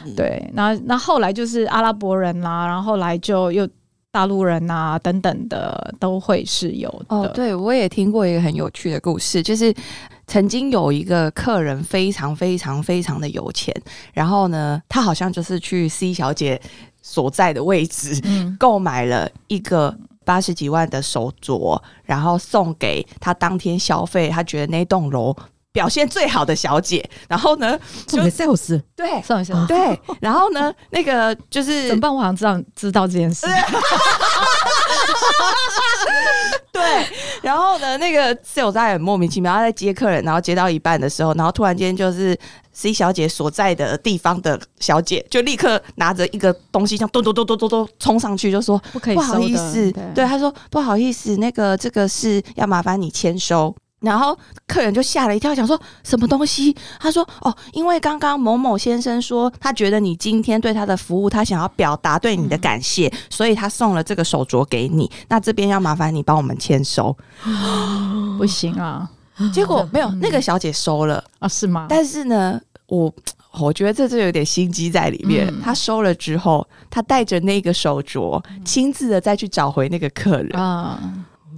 [0.04, 3.68] 嗯，对，然后那后来就是阿拉伯人啦，然后后来就又
[4.12, 7.16] 大陆人啊等等的都会是有的。
[7.16, 9.74] 哦，对，我也听过一个很有趣的故事，就是
[10.26, 13.74] 曾经有一个客人非常非常非常的有钱，
[14.12, 16.60] 然后呢，他好像就是去 C 小姐
[17.00, 19.96] 所在的位置嗯，购买了一个。
[20.24, 25.34] 八十几万的手镯，然后送给他当天消费，他觉得那栋楼
[25.72, 27.08] 表现最好的小姐。
[27.28, 32.14] 然后呢，送给 sales，对，sales，对，然后呢，那个就是怎么办？
[32.14, 33.46] 我好像知道知道这件事。
[36.72, 36.82] 对，
[37.42, 42.36] 然后呢，那个室友在很莫名其妙，他在接客人，然后接到一半的时候，然后突然间就是
[42.72, 53.74] C 小姐所在的地方的小姐就立刻拿着一个东西，像咚咚咚咚咚咚冲上去，就说不可以不好意思，对对，他说不好意思，那个这个是要麻烦你签收。
[54.02, 54.36] 然后
[54.66, 56.76] 客人就吓了一跳，想说什么东西？
[57.00, 65.10] 他说：“哦，因为刚刚某某先生说，他觉得你今天对他的服务，他想要表达对你的感谢，所以他送了这个手镯给你。
[65.28, 67.16] 那这边要麻烦你帮我们签收。
[68.36, 69.08] 不行啊
[69.52, 71.86] 结果没有，那个小姐收了，啊是吗？
[71.88, 73.12] 但是呢，我
[73.58, 75.46] 我觉得这就有点心机在里面。
[75.48, 80.50] 嗯她收了之后，她带着那个手镯，亲自的再去找回那个客人。
[80.60, 80.98] 啊，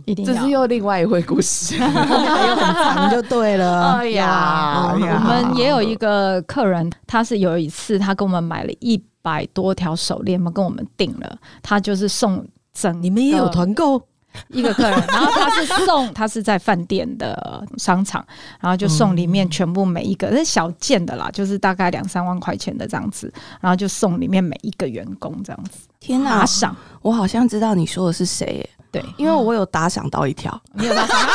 [0.05, 0.49] 一定要这是。
[0.51, 1.77] 又另外一回故事。
[1.81, 3.93] 又很长就对了。
[3.95, 14.01] 哎呀，嗯哎呀我们也有一个客人，他是有一次他跟我们买了一百多条手链嘛，跟我们订了，他就是送整你们也有团购，
[14.49, 18.25] 一个客人，然后他是送他是在饭店的商场，
[18.61, 26.47] 然后就送里面全部每一个，是小件的啦，就是大概两三万块钱的这样子，然后就送里面每一个员工这样子天哪打！
[26.47, 30.61] 赏，我好像知道你说的是谁耶，对，因为我有打赏到一条。
[30.75, 31.19] 你有打赏？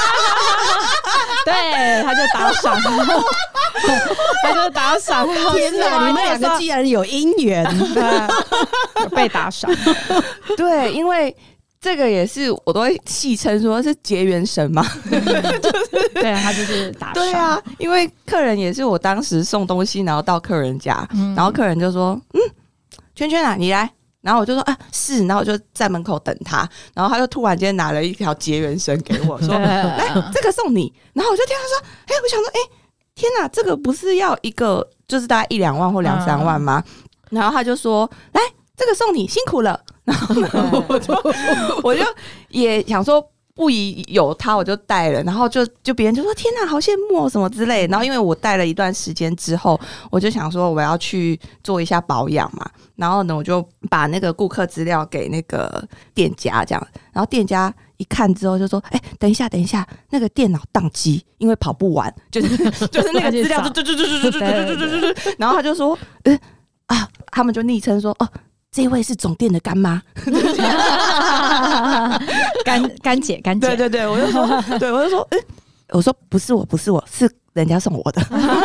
[1.46, 2.80] 对，他就打赏，
[4.44, 5.28] 他就打赏。
[5.54, 6.08] 天哪！
[6.08, 7.66] 你们两个既然有姻缘，
[9.02, 9.72] 有被打赏，
[10.56, 11.36] 对，因为
[11.82, 14.86] 这个也是我都会戏称说是结缘神嘛。
[15.10, 17.14] 对他就是打。
[17.14, 22.42] 对啊，因为客人也是我当时送东西，然后到客人家，嗯然后客人就说：“嗯，
[23.16, 23.90] 圈圈啊，你来。”
[24.22, 32.60] 然后我就说：“啊，是。”然后我就在门口等他，然后他就突然间拿了一条结缘绳给我， 说：“来，这个送你。”然后我就听他说：“哎、我想说，哎、
[33.16, 36.84] 天哪，这个不是要一个就是大概一两万或两三万吗？”
[37.32, 38.42] 然后他就说：“来，
[38.76, 41.14] 这个送你，辛苦了。”然后呢，我就
[41.84, 42.04] 我就
[42.50, 43.24] 也想说。
[43.56, 47.86] 不疑有他，我就带了，然后就就别人就说天哪，好羡慕哦什么之类。
[47.88, 49.78] 然后因为我带了一段时间之后，
[50.10, 52.66] 我就想说我要去做一下保养嘛。
[52.96, 56.88] 然后呢，我就把那个顾客资料给那个店家，这样。
[57.12, 62.56] 然后店家一看之后就说：“哎、等一下，等一下，那个电脑宕机，因为跑不完，就是
[62.88, 66.40] 就是那个资料就就就就就就就就就就就。”然后他就说：“嗯
[66.86, 68.30] 啊，他们就昵称说哦。”
[68.72, 70.02] 这位是总店的干妈，
[72.64, 74.46] 干干姐，干姐，对对对，我就说，
[74.78, 75.38] 对我就说，哎、
[75.90, 78.22] 我说不是我，不是我，是人家送我的，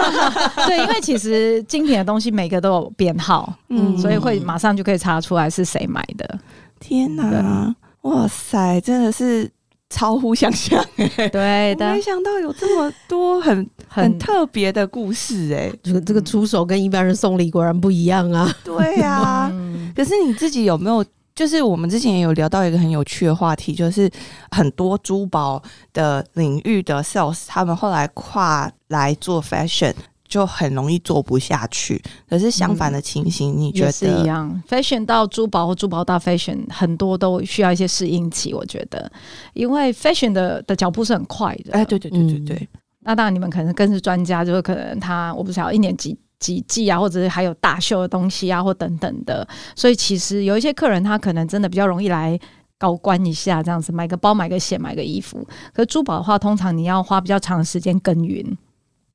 [0.66, 3.96] 对，因为其实精品的东西每个都有编号，嗯。
[3.96, 6.38] 所以会马上就可以查出来是谁买的。
[6.78, 9.50] 天哪，哇塞，真的是
[9.88, 13.56] 超乎想象哎、对的没，想到有这么多很
[13.88, 18.54] 很很特别的故事哎、这个这个出手跟一般人送礼果然不一样啊。
[18.62, 19.63] 对呀、嗯
[19.94, 21.04] 可是你自己有没有？
[21.34, 24.08] 就是我们之前也有聊到一个很有趣的话题，就是
[24.52, 25.60] 很多珠宝
[25.92, 29.92] 的领域的 sales，他们后来跨来做 fashion，
[30.28, 32.00] 就很容易做不下去。
[32.28, 34.26] 可是相反的情形，你觉得是一？
[34.26, 38.54] 样，fashion 到珠宝或珠宝到 fashion，很多都需要一些适应期。
[38.54, 39.10] 我觉得，
[39.54, 41.72] 因为 fashion 的的脚步是很快的。
[41.72, 42.68] 哎，对对对对对，
[43.00, 49.46] 那当然你们可能更是专家，就是可能他我不知道一年几几季啊，或者是还有大秀的东西啊，或等等的。
[49.74, 52.38] 所以其实有一些客人他可能真的比较容易来。
[52.76, 55.46] 高官一下这样子，买个包、买个鞋、买个衣服。
[55.72, 58.44] 可是珠宝的话，通常你要花比较长的时间耕耘，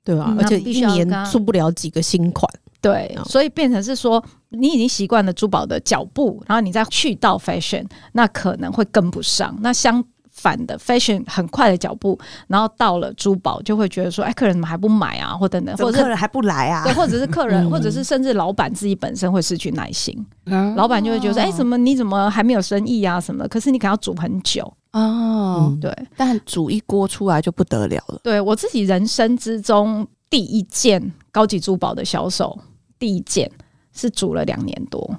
[0.03, 2.51] 对吧、嗯而且一年出不了几个新款，
[2.81, 9.55] 对，哦所以变成是说，你已经习惯了珠宝的脚步，然后你再去到 fashion，那可能会跟不上。
[9.61, 10.03] 那相
[10.39, 12.17] 反的，fashion 很快的脚步，
[12.47, 16.93] 然后到了珠宝，就会觉得说，哎，客人怎么还不买啊，或等等，或者是客人还不来啊对，？
[16.93, 20.15] 或者是客人，嗯或者是甚至老板自己本身会失去耐心，
[20.45, 23.49] 嗯老板就会觉得说，哎，怎么你怎么还没有生意啊什么的？
[23.49, 24.63] 可是你可能要煮很久，
[24.93, 28.19] 哦，嗯对，但煮一锅出来就不得了了。
[28.23, 32.57] 对我自己人生之中第一件高级珠宝的销售，
[32.97, 33.51] 第一件
[33.93, 35.13] 是煮了两年多。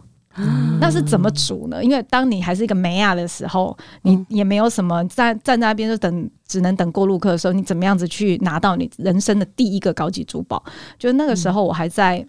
[0.81, 1.83] 那是怎么煮呢？
[1.83, 10.62] 因为当你还是一个梅亚的时候，你也没有什么站站在那边就等，只能等过路客的时候，你怎么样子去拿到你人生的第一个高级珠宝？
[10.99, 12.24] 就那个时候，我还在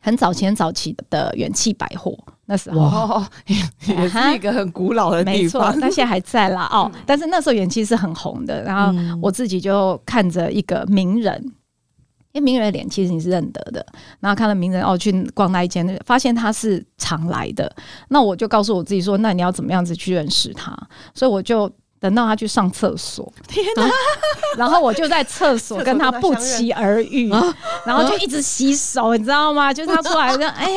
[0.00, 2.16] 很早前、早期的元气百货
[2.46, 2.80] 那时候。
[2.80, 5.80] 哦，也是一个很古老的没错地方，。
[5.80, 6.90] 但现在还在啦哦。
[7.04, 11.52] 但是那时候元气是很红的，然后嗯我自己就看着一个名人，因
[12.36, 13.84] 为名人的脸其实你是认得的，
[14.20, 17.70] 然后看到名人哦，去逛那一间，发现他是常来的，
[18.08, 20.76] 那我就告诉我自己说，那你要怎么样子去认识他？
[21.14, 21.70] 所以我就。
[21.98, 23.88] 等到他去上厕所， 天哪！
[24.58, 27.30] 然后我就在厕所跟他不期而遇，
[27.86, 29.72] 然后就一直洗手，你知道吗？
[29.72, 30.68] 就是他出来就 哎、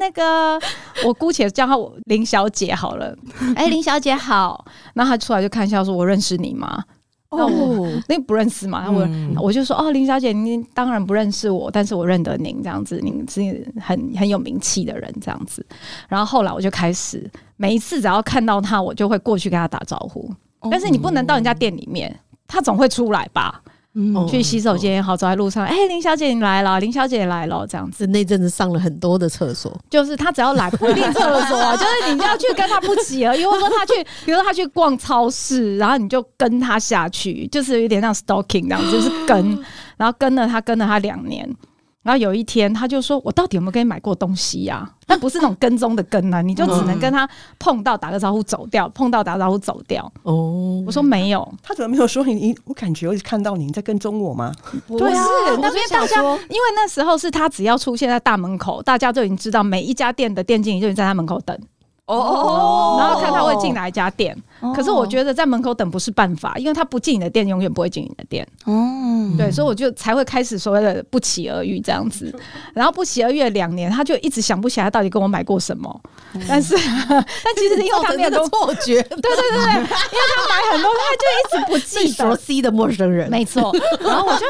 [0.00, 0.58] 那个
[1.04, 3.14] 我姑且叫她林小姐好了，
[3.54, 4.64] 哎、林小姐好。
[4.94, 6.82] 然后他出来就看笑说：“我认识你吗？”
[7.34, 15.64] 那我哦，那不认识嘛，我、嗯我就说哦，林小姐，您当然不认识我，但是我认得您，这样子，您是很很有名气的人，这样子。
[16.08, 20.30] 然后后来我就开始每一次只要看到他，我就会过去跟他打招呼。
[20.70, 22.14] 但是你不能到人家店里面，
[22.46, 23.62] 他总会出来吧？
[23.94, 28.06] 嗯哦去洗手间也好，走在路上，哎、林小姐你来了，林小姐来了，这样子。
[28.06, 33.92] 那阵子上了很多的厕所，就是他只要来，不一定厕所啊， 就是你要去跟他不急而遇，或者说他去，
[34.24, 39.58] 比如说他去逛超市，然后你就跟他下去，就是有点像 stalking 这样子，就是跟，
[39.98, 41.48] 然后跟了他跟了他两年。
[42.02, 47.28] 然后有一天，他就说：“我到底有没有跟你买过东西呀、 但不是那种跟踪的跟啊，你就只能跟他
[47.60, 50.12] 碰到打个招呼走掉，碰到打个招呼走掉。
[50.24, 52.34] 哦我，说没有，他怎么没有说你？
[52.34, 54.52] 你我感觉我一直看到你你在跟踪我吗？
[54.88, 61.56] 不对啊是我那边大家，因为那时候是他只要出现在大门口，大家就已经知道每一家店的店经理就已经在他门口等。
[62.06, 64.36] 哦哦然后看他会进哪一家店。
[64.62, 68.46] 哦可是我觉得在门口等不是办法，因为他不进你的店，永远不会进你的店。
[68.64, 72.34] 哦，对，所以我就才会开始所谓的不期而遇这样子。
[72.72, 76.00] 然后不期而遇了两年，他就一直想不起来他到底跟我买过什么。
[76.48, 76.74] 但是，
[77.08, 79.86] 但其实因为他没有跟，造成这个错觉， 对对对对，因为
[80.30, 82.12] 他买很多，他就一直不记得。
[82.12, 84.46] 熟悉的陌生人，没错，然后我就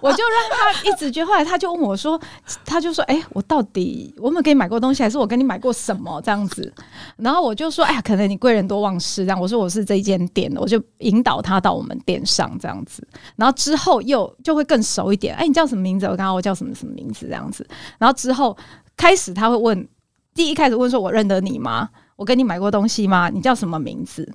[0.00, 2.18] 我就让他一直觉，后来他就问我说，
[2.64, 6.72] 他就说，哎、我到底我有没有给你买过东西，还是我跟你买过什么这样子？
[7.16, 9.41] 然后我就说，哎呀，可能你贵人多忘事，这样。
[9.42, 13.06] 我说我是这一间店的，我就引导他到我们店上这样子。
[13.34, 16.06] 然后之后又就会更熟一点，哎、你叫什么名字？
[16.06, 17.66] 我刚刚我叫什么什么名字这样子。
[17.98, 18.56] 然后之后
[18.96, 19.88] 开始他会问，
[20.32, 21.88] 第一开始问说，我认得你吗？
[22.14, 23.28] 我跟你买过东西吗？
[23.28, 24.32] 你叫什么名字？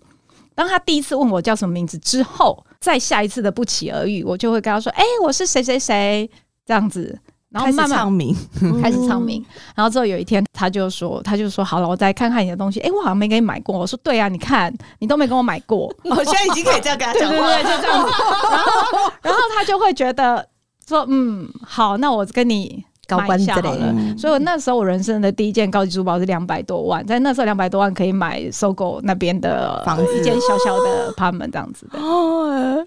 [0.54, 6.30] 当他第一次问我叫什么名字之后，再下一次的不期而遇，我就会跟他说：“哎、我是谁谁谁。”
[6.66, 7.18] 这样子，
[7.50, 8.36] 然后开始慢慢唱名，
[8.82, 9.44] 开始唱名。
[9.74, 12.80] 然后之后有一天，他就说：“他就说好了，我再看看你的东西。
[12.82, 15.92] 哎、我好像没给你买过。”我说：“对啊，你看你都没跟我买过。
[16.04, 18.12] 我现在已经可以这样跟他对讲话，对对，就这样子。
[18.52, 20.46] 然后，然后他就会觉得
[20.86, 31.98] 说：“嗯，好，那我跟你高买一下官之类的好了。”所以我那时候我人生的第一件高级珠宝是两百多万，在那时候两百多万可以买搜狗那边的房子一间小小的 apartment 这样子的。
[31.98, 32.86] 哦，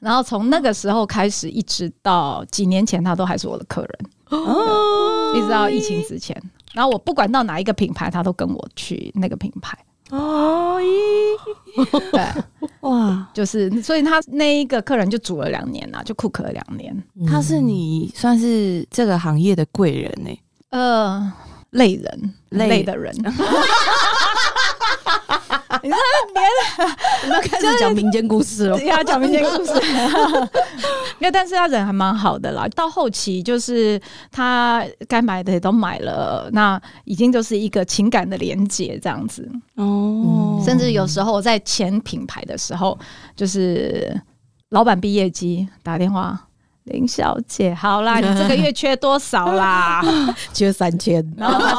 [0.00, 3.98] 然后从那个时候开始，一直到几年前，他都还是我的客人，
[4.30, 6.42] 哦一直到疫情之前。
[6.72, 9.78] 然后我不管到哪一个品牌，他都跟我去那个品牌。
[10.10, 12.20] 哦咦，对，
[12.80, 17.04] 哇，就是所以他那一个客人就煮了两年啊，就 cook 了两年。
[17.28, 20.36] 他是你算是这个行业的贵人呢，
[20.70, 21.32] 呃，
[21.70, 23.14] 累人，累累的人。
[25.82, 25.98] 你知道
[27.22, 28.76] 我们要开始讲民间故事了。
[28.76, 29.72] 连要讲民间故事，
[31.18, 32.66] 那但是他人还蛮好的啦。
[32.74, 34.00] 到后期就是
[34.30, 39.50] 他该买的也都买了，那已经就是一个情感的连接这样子。
[39.76, 42.98] 哦，甚至有时候我在前品牌的时候，
[43.36, 44.20] 就是
[44.70, 46.38] 老板毕业季打电话。
[46.84, 50.02] 林小姐，好啦，你这个月缺多少啦？
[50.52, 51.72] 缺三千，然后他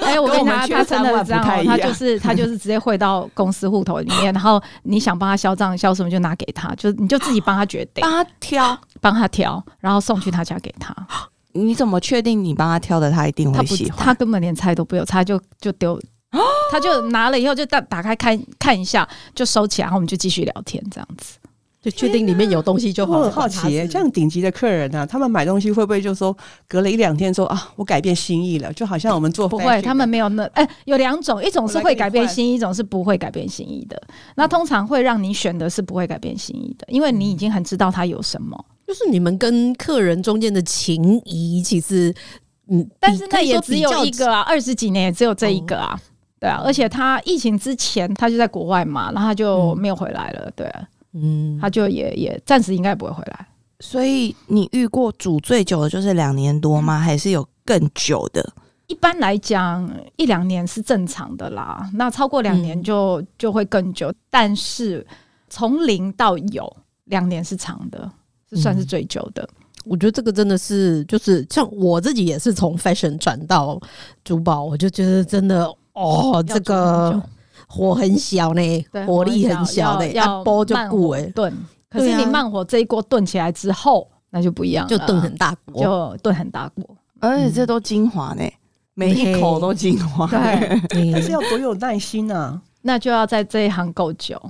[0.00, 10.94] 就，哎、我跟跟我们他，他真的这样他就是他就是直接汇到公司户头里面，然后你想帮他销账销什么就拿给他，就你就自己帮他决定，帮他挑，帮他挑，然后送去他家给他。
[11.52, 14.04] 你怎么确定你帮他挑的他一定会喜，欢？
[14.06, 15.98] 他根本连猜都不有猜，就就丢。
[16.70, 21.38] 他就拿了以后就打打开看看一下，就收起来，然后我们就继续聊天这样子。
[21.80, 23.18] 就确定里面有东西就好。
[23.18, 28.72] 我很好奇耶，这样顶级的客人啊，他们买东西会不会就说隔了一两天说啊，我改变心意了？
[28.72, 34.00] 就好像我们做不会，他们没有那哎、有两种，一种是会改变心意，一种是不会改变心意的。
[34.34, 38.64] 那通常会让你选的是不会改变心意的，因为你已经很知道他有什么。
[38.86, 42.12] 就是你们跟客人中间的情谊，其实
[42.68, 46.00] 嗯，但是那比可以说也只有一个啊，二十几年也只有这一个啊。
[46.40, 50.88] 对啊，而且他疫情之前他就在国外嘛，然后他就没有回来了，对啊，
[51.22, 53.46] 嗯，他就也也暂时应该不会回来。
[53.80, 56.98] 所以你遇过煮最久的就是两年多吗？
[56.98, 58.52] 还是有更久的？
[58.88, 61.88] 一般来讲，一两年是正常的啦。
[61.92, 65.06] 那超过两年就、就会更久，但是
[65.48, 68.10] 从零到有两年是长的，
[68.48, 69.48] 是算是最久的。
[69.84, 73.80] 我觉得这个真的是，就是像我自己也是从 fashion 转到
[74.24, 77.22] 珠宝，我就觉得真的哦，这个久
[77.68, 81.52] 火很小呢，火力很小呢，要要一波就固哎，炖。
[81.90, 86.84] 可是你慢火这一锅炖起来之后，那就不一样，就炖很大锅，就炖很大锅。
[87.20, 88.42] 而且这都精华呢，
[88.94, 90.26] 每一口都精华。
[90.26, 90.38] 对，
[90.96, 92.60] 嗯但是要多有耐心啊！
[92.82, 94.40] 那就要在这一行够久。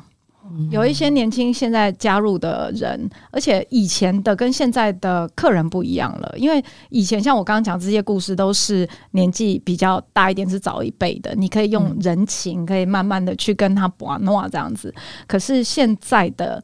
[0.71, 14.95] 有一些年轻现在加入的人，而且以前的跟现在的客人不一样了，因为以前像我刚刚讲这些故事，都是年纪比较大一点，是早一辈的，你可以用人情，可以慢慢的去跟他玩弄这样子。
[15.27, 16.63] 可是现在的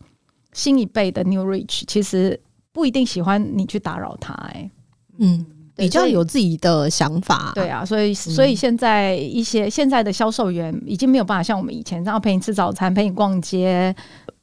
[0.53, 2.41] 新一辈的 New Rich，其实
[2.73, 4.71] 不一定喜欢你去打扰他、哎，
[5.19, 5.45] 嗯，
[5.77, 13.95] 比较有自己的想法，对啊，所以所以现在一些现在的销售员已经没有办法像我们以前这样陪你吃早餐、陪你逛街，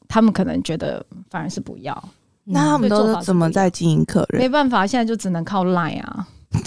[0.08, 1.94] 他们可能觉得反而是不要，
[2.46, 4.42] 嗯，那他们都是怎么在经营客人？
[4.42, 6.28] 没办法，现在就只能靠 Line 啊。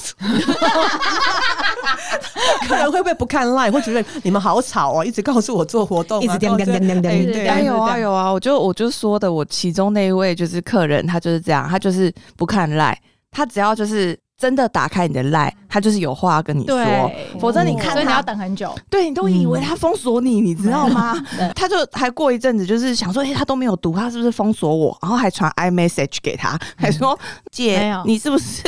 [2.66, 12.98] 客人会不会不看 line，会觉得你们好吵哦，一直告诉我做活动啊，一直叮叮叮叮叮有啊有啊，我就我就说的，我其中那一位就是客人，他就是这样，他就是不看赖，
[13.30, 18.74] 他只要就是真的打开你的赖，他就是有话要跟你说，否则你看所以你他要等很久。
[18.90, 21.14] 对你都以为他封锁你，你知道吗？
[21.54, 24.96] 他就还过一阵子，就是想说，哎、他都没有读，他是不是封锁我？
[25.00, 27.20] 然后还传 iMessage 给他，还说没
[27.50, 28.62] 姐，你是不是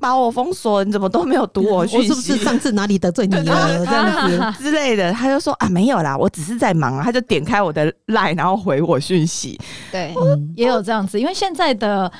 [0.00, 0.82] 把我封锁？
[0.82, 2.08] 你怎么都没有读我我讯息？
[2.08, 3.86] 是不是上次哪里得罪你了？
[3.86, 9.58] 这样子，之类的，他就说啊没有啦，我只是在忙啊，他就点开我的 line，然后回我讯息。
[9.92, 12.10] 对，嗯也有这样子，因为现在的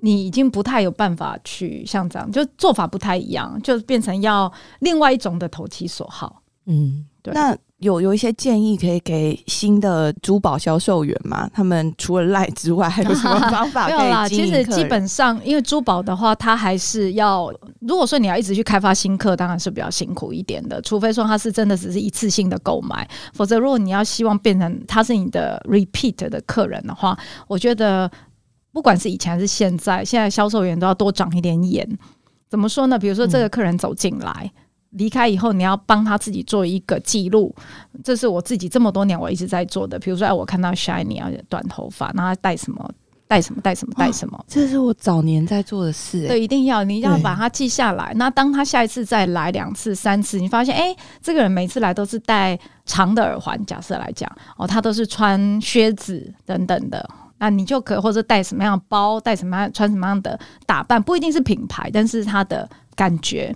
[0.00, 6.42] 你已经不太有办法去像这样，就做法不太一样，就变成要另外一种的投其所好。
[6.66, 11.48] 嗯，对那有有一些建议可以给新的珠宝销售员吗？
[11.52, 20.80] 他们除了 line 之外，还有什么方法可 没有啦，其实基本上，因为珠宝的话，它还是要，如果说你要一直去开发新客，当然是比较辛苦一点的。
[20.82, 28.08] 除非说它是真的只是一次性的购买，否则如果你要希望变成他是你的 repeat 的客人的话，我觉得
[28.72, 31.88] 不管是以前还是现在，现在销售员都要多长一点眼。
[32.48, 32.98] 怎么说呢？
[32.98, 34.50] 比如说这个客人走进来。
[34.94, 37.54] 离开以后，你要帮他自己做一个记录，
[38.02, 39.96] 这是我自己这么多年我一直在做的。
[40.00, 42.90] 比如说，哎，我看到 Shiny 啊，短头发，然后他戴什么，
[43.28, 46.26] 戴什么，戴什么，戴什么，这是我早年在做的事、欸。
[46.26, 48.12] 对，一定要你要把它记下来。
[48.16, 57.08] 那当他下一次再来两次、三次，你发现哎、诶这个人每次来都是戴长的耳环，假设来讲哦，他都是穿靴子等等的。
[57.40, 63.52] 那你就可或者带什么样的包，带什么样穿什么样的打扮，不一定是品牌，但是他的感觉。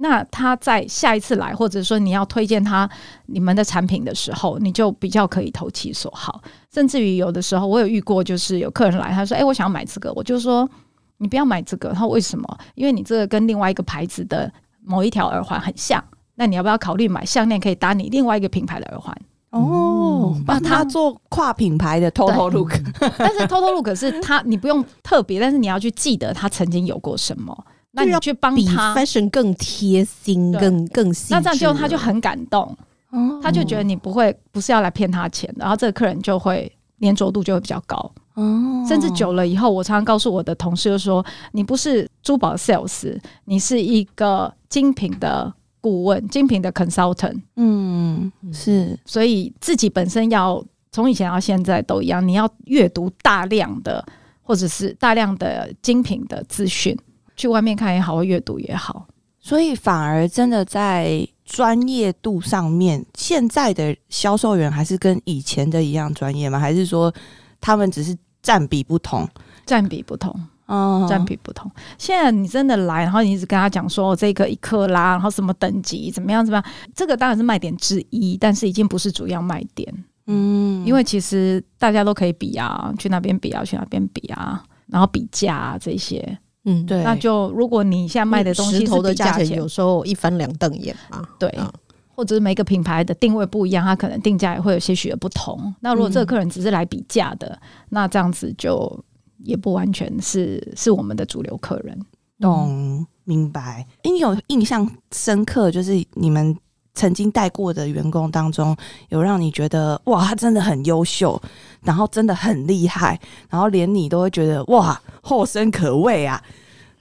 [0.00, 2.88] 那他在下一次来，或者说你要推荐他
[3.26, 6.40] 你们的产品的时候，你就比较可以投其所好。
[6.72, 10.70] 甚至于有的时候，我有遇过，就是有客人来，他说：“哎、我想要买这个。”我就说
[11.18, 12.58] ：“你不要买这个。”他说：“为什么？
[12.76, 14.48] 因为你这个跟另外一个牌子的
[14.84, 16.02] 某一条耳环很像。
[16.36, 19.12] 那你要不要考虑买项链可以搭你另外一个品牌的耳环？
[19.50, 22.72] 哦，帮他做跨品牌的 Total Look，
[23.18, 27.64] 但是 Total Look 是他，你不用特别，但是你要去记得他曾经有过什么。
[27.92, 31.28] 那你去帮比他，fashion 更贴心，更更细。
[31.30, 32.62] 那这样就他就很感动。
[33.10, 36.70] 哦他就觉得你不会不是要来骗他钱的，然后这个客人就会
[37.00, 37.96] 粘着度就会比较高，
[38.34, 54.04] 哦甚至久了以后，我常常告诉我的同事就说，你不是珠宝 sales，你是一个精品的顾问，精品的 consultant，嗯是所以自己本身要从以前到现在都一样，你要阅读大量的
[54.42, 56.96] 或者是大量的精品的资讯，
[57.36, 59.06] 去外面看也好，或阅读也好。
[59.40, 66.58] 所以反而真的在专业度上面，现在的销售员还是跟以前的一样专业吗？
[66.58, 67.12] 还是说
[67.60, 69.26] 他们只是占比不同？
[69.64, 70.34] 占比不同，
[70.68, 71.68] 哦占比不同。
[71.98, 76.64] 现在你真的来，然后你一直跟他讲说这个一克拉，然后什么等级怎么样怎么样，
[76.94, 79.92] 这个当然是卖点之一，但是已经不是主要卖点。
[80.30, 86.38] 嗯因为其实大家都可以比啊，去那边比啊，去那边比啊，然后比价啊这些。
[86.64, 91.22] 嗯，对，那就如果你现在卖的东西是石头的价钱有，时候一翻两瞪眼嘛。
[91.38, 91.72] 对啊
[92.14, 95.72] 或者是每个品牌的定位不一样，它可能定价也会有些许的不同。
[95.80, 97.56] 那如果这个客人只是来比价的，
[97.90, 99.04] 那这样子就
[99.38, 101.98] 也不完全是是我们的主流客人。
[102.40, 103.86] 懂明白。
[104.02, 106.56] 诶你有印象深刻，就是你们
[106.94, 108.76] 曾经带过的员工当中，
[109.08, 111.40] 有让你觉得哇，他真的很优秀，
[111.82, 113.18] 然后真的很厉害，
[113.48, 116.42] 然后连你都会觉得哇，后生可畏啊。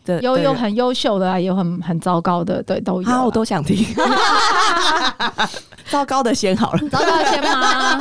[0.06, 3.18] 的有有很优秀的、啊，也有很很糟糕的，对，都有啊。
[3.18, 3.86] 好，我都想听。
[5.90, 8.00] 糟糕的先好了，糟糕先吗？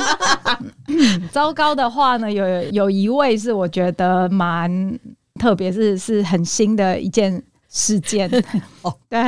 [1.31, 4.99] 糟糕的话呢，有有一位是我觉得蛮
[5.39, 8.29] 特别，是是很新的一件事件。
[8.81, 9.21] 哦，对，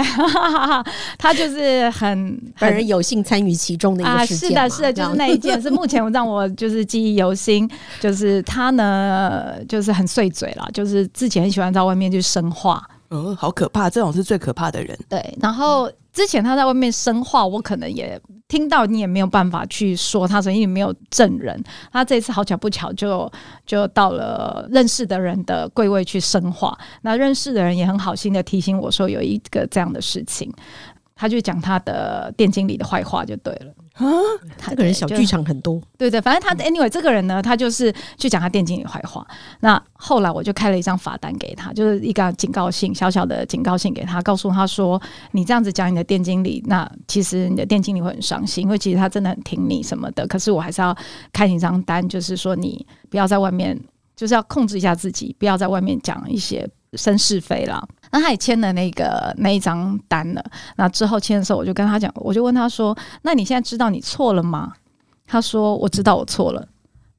[1.18, 7.70] 他就是很很本人有幸参与其中的一啊，个事件嘛、是的，是的，就是那一件，是目前让我就是记忆犹新。
[8.00, 12.82] 就是他呢，就是很碎嘴了，就是之前很喜欢在外面去生化，
[13.12, 14.98] 嗯，好可怕，这种是最可怕的人。
[15.10, 21.64] 对，然后之前他在外面生话，我可能也听到，你也没有办法去说他，所以你没有证人。
[21.92, 23.32] 他这次好巧不巧就
[23.66, 30.52] 就到了认识的人的柜位去生话，那认识的人也很好心的提醒我说有一个这样的事情，
[31.16, 33.74] 他就讲他的店经理的坏话就对了。
[34.58, 39.26] 他这个人小剧场很多，对对，反正他 anyway 这个人呢，他就是去讲他店经理坏话。
[39.60, 50.26] 那后来我就开了一张罚单给他，就是一个警告信，小小的警告信给他，告诉他说，你这样子讲你的店经理，那其实你的店经理会很伤心，因为其实他真的很挺你什么的。
[50.28, 50.96] 可是我还是要
[51.34, 53.78] 开你一张单，就是说你不要在外面，
[54.16, 57.88] 就是要控制一下自己，不要在外面讲一些生是非了。
[58.12, 60.44] 那他也签了那个那一张单了。
[60.78, 64.74] 那之后签的时候，我就跟他讲，我就问他说：“那你现在知道你错了吗？”
[65.28, 66.68] 他说：“我知道我错了。”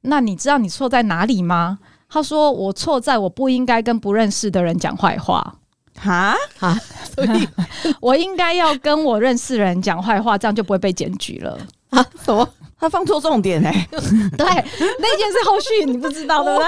[0.01, 1.79] 那你知道你错在哪里吗？
[2.09, 5.55] 他说：“我错在我不应该跟不认识的人讲坏话，
[5.95, 6.35] 哈，
[7.15, 7.47] 所以
[8.01, 11.57] 我应该要跟我认识的人讲坏话，这样就不会被检举了。
[11.91, 12.45] 啊什么？
[12.81, 13.99] 他放错重点哎、 对，
[14.39, 16.67] 那件事后续你不知道 对不对？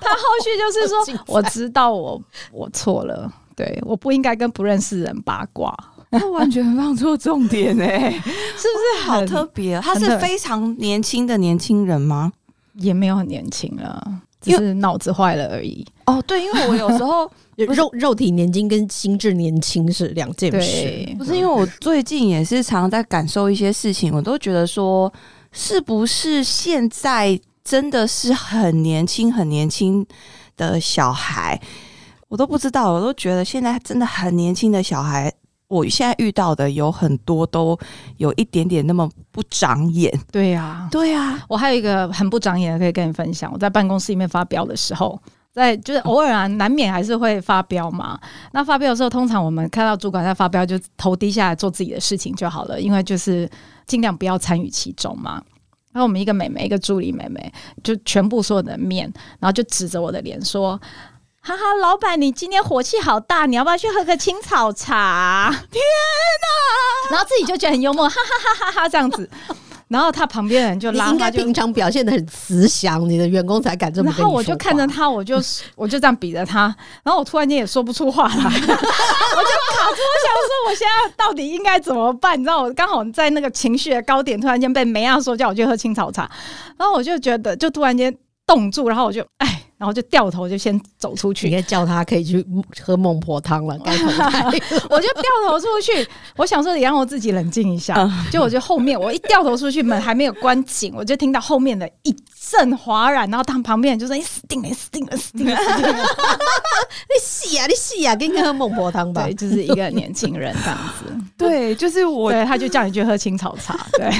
[0.00, 2.22] 他后续就是说， 我知道我
[2.52, 5.76] 我错了，对，我不应该跟不认识的人八卦，
[6.12, 9.80] 他完全放错重点哎、是不是好特别。
[9.80, 12.32] 他是非常年轻的年轻人吗？
[12.74, 14.00] 也没有很年轻了，
[14.40, 15.84] 只是脑子坏了而已。
[16.06, 21.14] 哦，对，因为我有时候肉肉体年轻跟心智年轻是两件事。
[21.18, 25.12] 不，是因为我最近也是常常在感受一些事情，我都觉得说，
[25.52, 30.06] 是不是现在真的是很年轻、很年轻
[30.56, 31.60] 的小孩，
[32.28, 35.32] 我都不知道，我都觉得现在真的很年轻的小孩。
[35.68, 37.78] 我现在遇到的有很多都
[38.16, 43.48] 有一点点那么不长眼，对呀、对啊，我还有一个很不长眼的可以跟你分享。
[43.52, 45.22] 我在办公室里面发飙的时候，
[45.52, 48.18] 在就是偶尔啊，难免还是会发飙嘛。
[48.52, 53.50] 那发飙的时候，通常我们看到主管在发飙，就头低下来做自己的事情就好了，因为就是
[53.86, 55.42] 尽量不要参与其中嘛。
[55.92, 60.80] 然后我们一个妹妹，一个助理妹妹，就全部所有的面，然后就指着我的脸说。
[61.42, 65.48] 哈哈，老板，你今天火气好大，你要不要去喝个青草茶？
[65.70, 67.10] 天哪！
[67.10, 69.28] 然后自己就觉得很幽默，哈哈哈哈哈这样子。
[69.90, 75.36] 然后他旁边的人就拉他，就应该平常表现的很慈祥，你的员工才敢这么然后我就看着他，我就
[75.74, 82.38] 我就这样比着他，然后我突然间也说不出话来， 我就卡住，我想说我现在到底应该怎么办？
[82.38, 86.30] 你知道，我刚好在那个情绪的高点，突然间被梅亚说叫我去喝青草茶，
[86.78, 88.16] 然后我就觉得就突然间
[88.46, 92.44] 冻住，然后我就哎，然后就掉头就先走出去，应该叫他可以去
[92.84, 93.92] 喝孟婆汤了， 该。
[94.90, 96.06] 我就掉头出去，
[96.36, 97.94] 我想说也让我自己冷静一下。
[97.94, 102.14] 嗯就我就后面，我一掉头出去，门还没有关紧，我就听到后面的一
[102.50, 106.04] 阵哗然，然后他们旁边人就说：“你死定了，死定了，死定了，死定了。
[106.04, 109.34] 你死呀， 你死呀，给你喝孟婆汤”吧对，。
[109.34, 111.04] 就是一个年轻人这样子。
[111.38, 113.78] 对，就是我，对，他就叫你去喝青草茶。
[113.92, 114.10] 对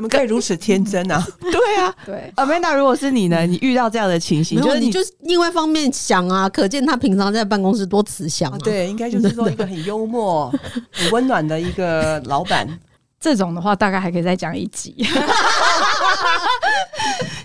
[0.00, 1.22] 怎么可以如此天真啊？
[1.38, 1.94] 对啊。
[2.06, 3.46] 对，Amanda，如果是你呢？
[3.46, 8.56] 你遇到这样的情形，就是你你就是另外一方面想啊，可见他平常在办公室多慈祥啊。
[8.58, 10.50] 啊，对，应该就是说一个很幽默、
[10.90, 12.66] 很温暖的一个老板。
[13.20, 14.96] 这种的话大概还可以再讲一集。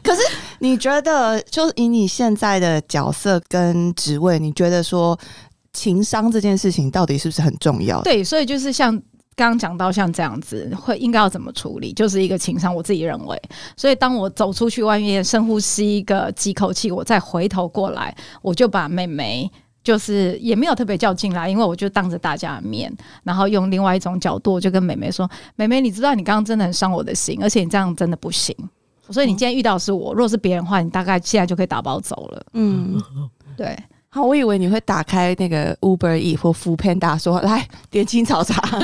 [0.01, 0.21] 可是
[0.59, 5.19] 你觉得，就是以你现在的角色跟职位，你觉得说
[5.73, 8.97] 情商这件事情到底是不是很重要？，对，所以就是像。
[9.35, 13.41] 刚刚讲到像这样子，会应该要怎么处理，就是一个情商，我自己认为。
[13.75, 19.51] 所以当我走出去外面，深呼吸一个几口气，我再回头过来，我就把妹妹。
[19.83, 28.55] 就是也没有特别叫进来，因为我就当着大家的面，然后用另外一种角度，我就跟妹妹说：“妹妹，你知道你刚刚真的很伤我的心，而且你这样真的不行。
[29.11, 32.43] 所以你今天遇到的是我，如果是别人的话，你大概现在就可以打包走了。
[32.53, 32.99] 嗯，
[33.55, 33.77] 对，
[34.15, 38.61] 好，我以为你会打开那个 Uber E 或 f o o Panda 说来点青草茶，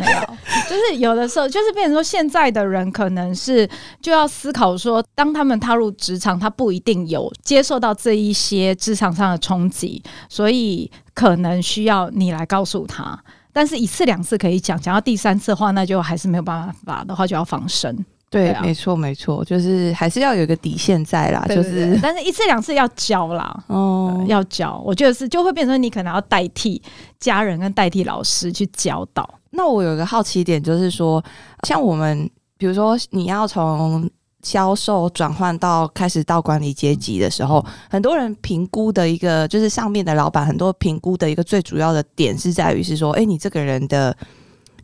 [0.00, 0.20] 没有，
[0.66, 3.68] 就是有的时候，就是变成说，现在的人可能是
[4.00, 13.22] 就要思考说，当他们踏入职场，他不一定有接受到这一些职场上的冲击，所以可能需要你来告诉他。
[13.52, 18.02] 但是一次两次可以讲，讲到第三次的话，那就还是没有办法的话，就要防身。
[18.30, 23.64] 对，没错没错，就是还是要有一个底线在啦，就是但是一次两次要教啦。
[23.66, 26.80] 哦呃，要教，我觉得是就会变成你可能要代替
[27.18, 29.28] 家人跟代替老师去教导。
[29.50, 31.22] 那我有一个好奇点，就是说，
[31.66, 34.08] 像我们，比如说你要从
[34.42, 44.16] 销售转换到开始到管理阶级的时候，很多人评估的一个，就是上面的老板很多评估的一个最主要的点是在于是说，哎、你这个人的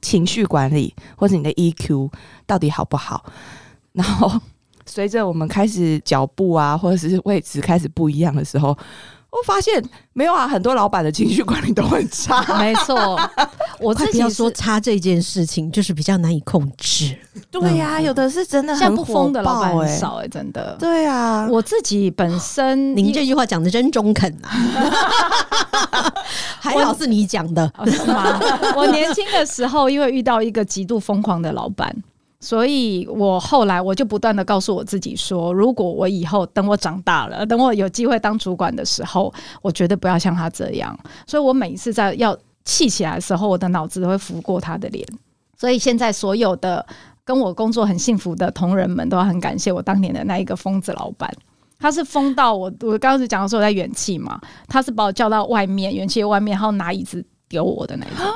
[0.07, 2.09] 情绪管理或者你的 EQ
[2.47, 3.25] 到底好不好？
[3.93, 4.41] 然后
[4.87, 8.79] 随着我们开始脚步啊，或者是位置开始不一样的时候。
[9.29, 9.85] 我发现
[10.15, 12.41] 没有啊，很多老板的情绪管理都很差。
[12.57, 13.21] 没错，
[13.79, 17.15] 我自己要说差这件事情，就是比较难以控制。
[17.51, 20.75] 对呀、有的是真的现在不很火疯的老板很少哎、真的。
[20.79, 24.49] 对啊，我自己本身您这句话讲的真中肯啊，
[26.67, 27.71] 还好是你讲的。
[27.77, 28.39] 哦是吗？
[28.77, 31.95] 我年轻的时候，因为遇到一个极度疯狂的老板，
[32.41, 40.99] 所以我后来我就不断的告诉我自己说，如果我以后等我长大了，等我有机会当主管的时候，我绝对不要像他这样。
[41.27, 45.07] 所以我每一次在要气起来的时候，我的脑子都会拂过他的脸。
[45.59, 46.85] 所以现在所有的
[47.25, 51.33] 跟我工作很幸福的同仁们，都要很感谢我当年的那一个疯子老板。
[51.79, 58.27] 他是疯到我，我刚刚是讲说我在元气嘛，他是把我叫到外面，元气外面，然后拿椅子丢我的那一种，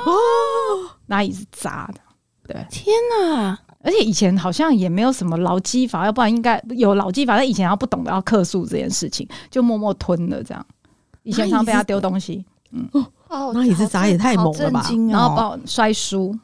[1.06, 2.00] 拿椅子砸的。
[2.46, 3.58] 对天哪！
[3.82, 10.66] 而且以前好像也没有什么劳基法，要不然应该有劳基法，但以前要不懂得要克诉这件事情，就默默吞了这样。
[11.22, 12.88] 以前常被他丢东西，嗯
[13.28, 16.36] 哦那椅子砸也太猛了吧然后把我摔书，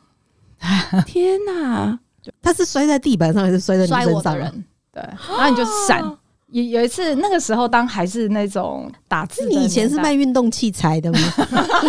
[1.07, 1.99] 天哪！
[2.41, 4.17] 他是摔在地板上还是摔在你摔身上啊？
[4.17, 6.03] 我的人，对，然后你就闪。
[6.53, 11.19] 有有一次，那个时候当还是那种打字你以前是卖运动器材的吗？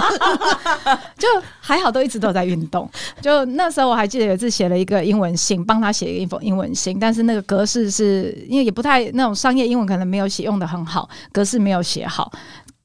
[1.16, 1.28] 就
[1.60, 2.90] 还好，都一直都在运动。
[3.22, 12.32] 就那时候我还记得有一次写了一个英文信，帮他写一封英文信，但是那个格式是因为也不太那种商业英文，可能没有写用的很好，格式没有写好，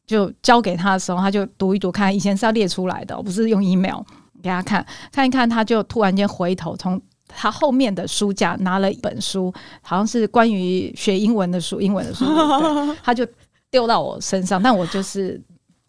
[0.07, 4.03] 就交给他的时候，他就读一读看，以前是要列出来的，不是用 email
[4.43, 7.01] 给他看，看一看，他就突然间回头从。
[7.37, 12.25] 他后面的书架拿了一本书，好像是关于学英文的书，英文的书，
[13.03, 13.27] 他就
[13.71, 15.41] 丢到我身上，但我就是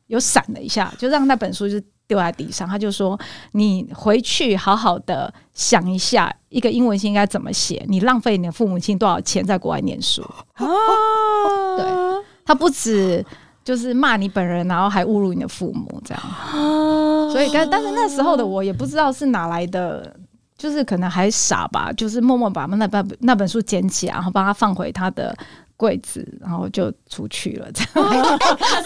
[0.07, 2.67] 有闪了一下，就让那本书就丢在地上。
[2.67, 3.19] 他就说
[3.53, 7.83] ：“你回去好好的想一下，一个英文信应该怎么写？
[7.87, 10.21] 你浪费你的父母亲多少钱在国外念书？”
[10.55, 10.67] 啊，
[11.77, 11.85] 对
[12.45, 13.25] 他不止
[13.63, 16.23] 就是骂你本人，然后还侮辱你的父母，这样。
[17.31, 20.15] 所以，但但是那时候的我也不知道是哪来的。
[20.64, 25.36] 就是可能还傻吧，就是默默把那本那本书捡起来，然后把它放回他的
[25.84, 27.67] 柜子，然后就出去了。
[27.73, 28.39] 这样，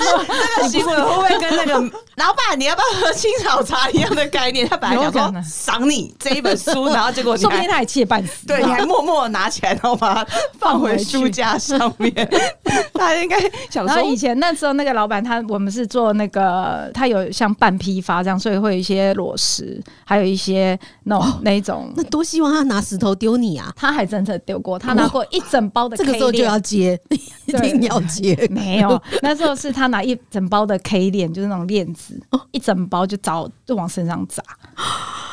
[0.58, 1.74] 这个行为会不会跟那个
[2.18, 4.68] 老板你要不要喝青草茶一样的概念？
[4.68, 8.48] 他本来想说有可能赏你这一本书，然后结果说不定他还气得半死。
[8.48, 10.28] 对，你还默默地拿起来，然后把它
[10.58, 12.12] 放回书架上面。
[12.96, 13.40] 他应该
[13.70, 21.94] 想然后以，前那时候那个老板他我们是做那个，他有像半批发这样，所以会有一些裸石，还有一些那种、那种。
[21.96, 23.72] 那多希望他拿石头丢你啊！
[23.76, 26.87] 他还真的丢过，他拿过一整包的这个时候就要接，
[27.48, 28.48] 一定要接。
[28.52, 32.20] 没有，那时候是他拿一整包的 K 链，就是那种链子，
[32.52, 34.44] 一整包就找就往身上砸。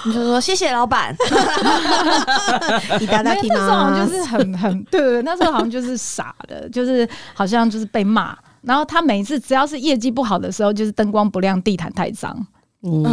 [0.07, 1.15] 你就说谢谢老板，
[3.01, 3.97] 你大家听没有那时候好？
[3.97, 8.37] 像就是很很对对，对那时候好像就是傻的，就是好像就是被骂。
[8.61, 12.35] 然后他每一次只要是业绩不好的时候，就是灯光不亮、地毯太脏，
[12.83, 13.05] 嗯，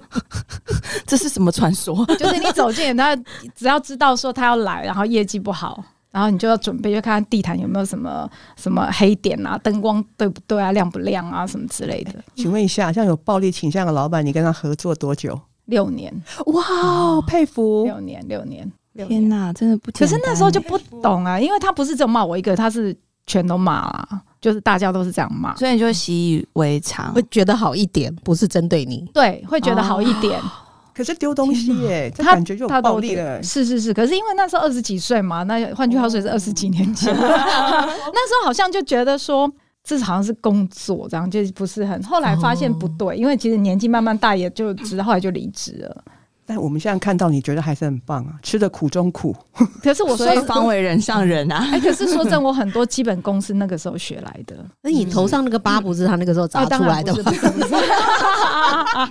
[1.06, 2.04] 这是什么传说？
[2.16, 3.14] 就是你走进他，
[3.54, 12.12] 只要知道说他要来，然后业绩不好，然后你就要准备，就看看地毯有没有什么什么黑点啊，灯光对不对啊，亮不亮啊，什么之类的。
[12.34, 15.40] 请问一下，像有暴力倾向的老板，你跟他合作多久？
[15.66, 16.12] 六年，
[16.46, 17.84] 哇，佩服！
[17.84, 18.68] 六年，六年，
[19.06, 19.92] 天哪，真的不。
[19.92, 27.22] 可是那时候就不懂啊，因为他不是只有骂我一个，他是全都骂啊，就是大家都是这样骂，所以你就习以为常会。
[27.30, 29.08] 觉得好一点，不是针对你。
[29.14, 30.40] 对，会觉得好一点。
[31.00, 33.42] 可是丢东西耶，这他感觉就暴力了。
[33.42, 39.50] 是是是，可是因为那时候二十几岁嘛，那换句话说也是二十几年前， 那时候好像就觉得说。
[39.82, 42.00] 这好像是工作，这样就不是很。
[42.02, 46.04] 后来发现不对，因为其实年纪慢慢大，也就知后来就离职了。
[46.44, 49.34] 但我们现在看到，你觉得还是很棒啊，吃的苦中苦。
[49.82, 54.54] 可是我说所以方为人上人啊， 哎，可是说真，我很多基本功是那个时候学来的。
[54.82, 59.08] 那你头上那个疤不是他那个时候啊砸出来的吗？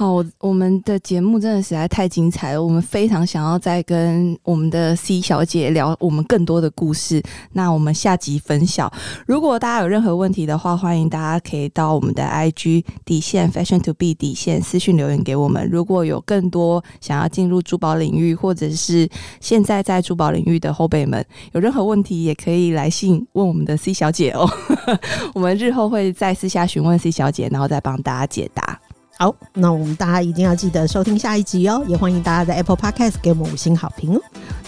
[0.00, 7.22] 好，我们的节目真的实在太精彩了，我们非常想要再跟我们的 C 小姐聊我们更多的故事。
[7.52, 8.90] 那我们下集分享。
[9.26, 15.68] 如果大家有任何问题的话，欢迎大家可以到我们的 IG 底线 Fashion to Be 底线私信留言给我们。
[15.70, 19.06] 如果有更多想要进入珠宝领域，或者是
[19.38, 21.22] 现在在珠宝领域的后辈们，
[21.52, 24.48] 有任何问题也可以来信问我们的 C 小姐哦。
[25.36, 28.80] 我们日后会再私下询问 C 小姐，然后再帮大家解答。
[29.20, 34.20] 好，那我们大家一定要记得收听下一集哦，也欢迎大家在 Apple Podcast 给我们五星好评哦。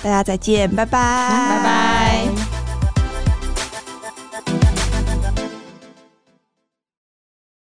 [0.03, 2.72] 大家再见，拜拜，拜拜。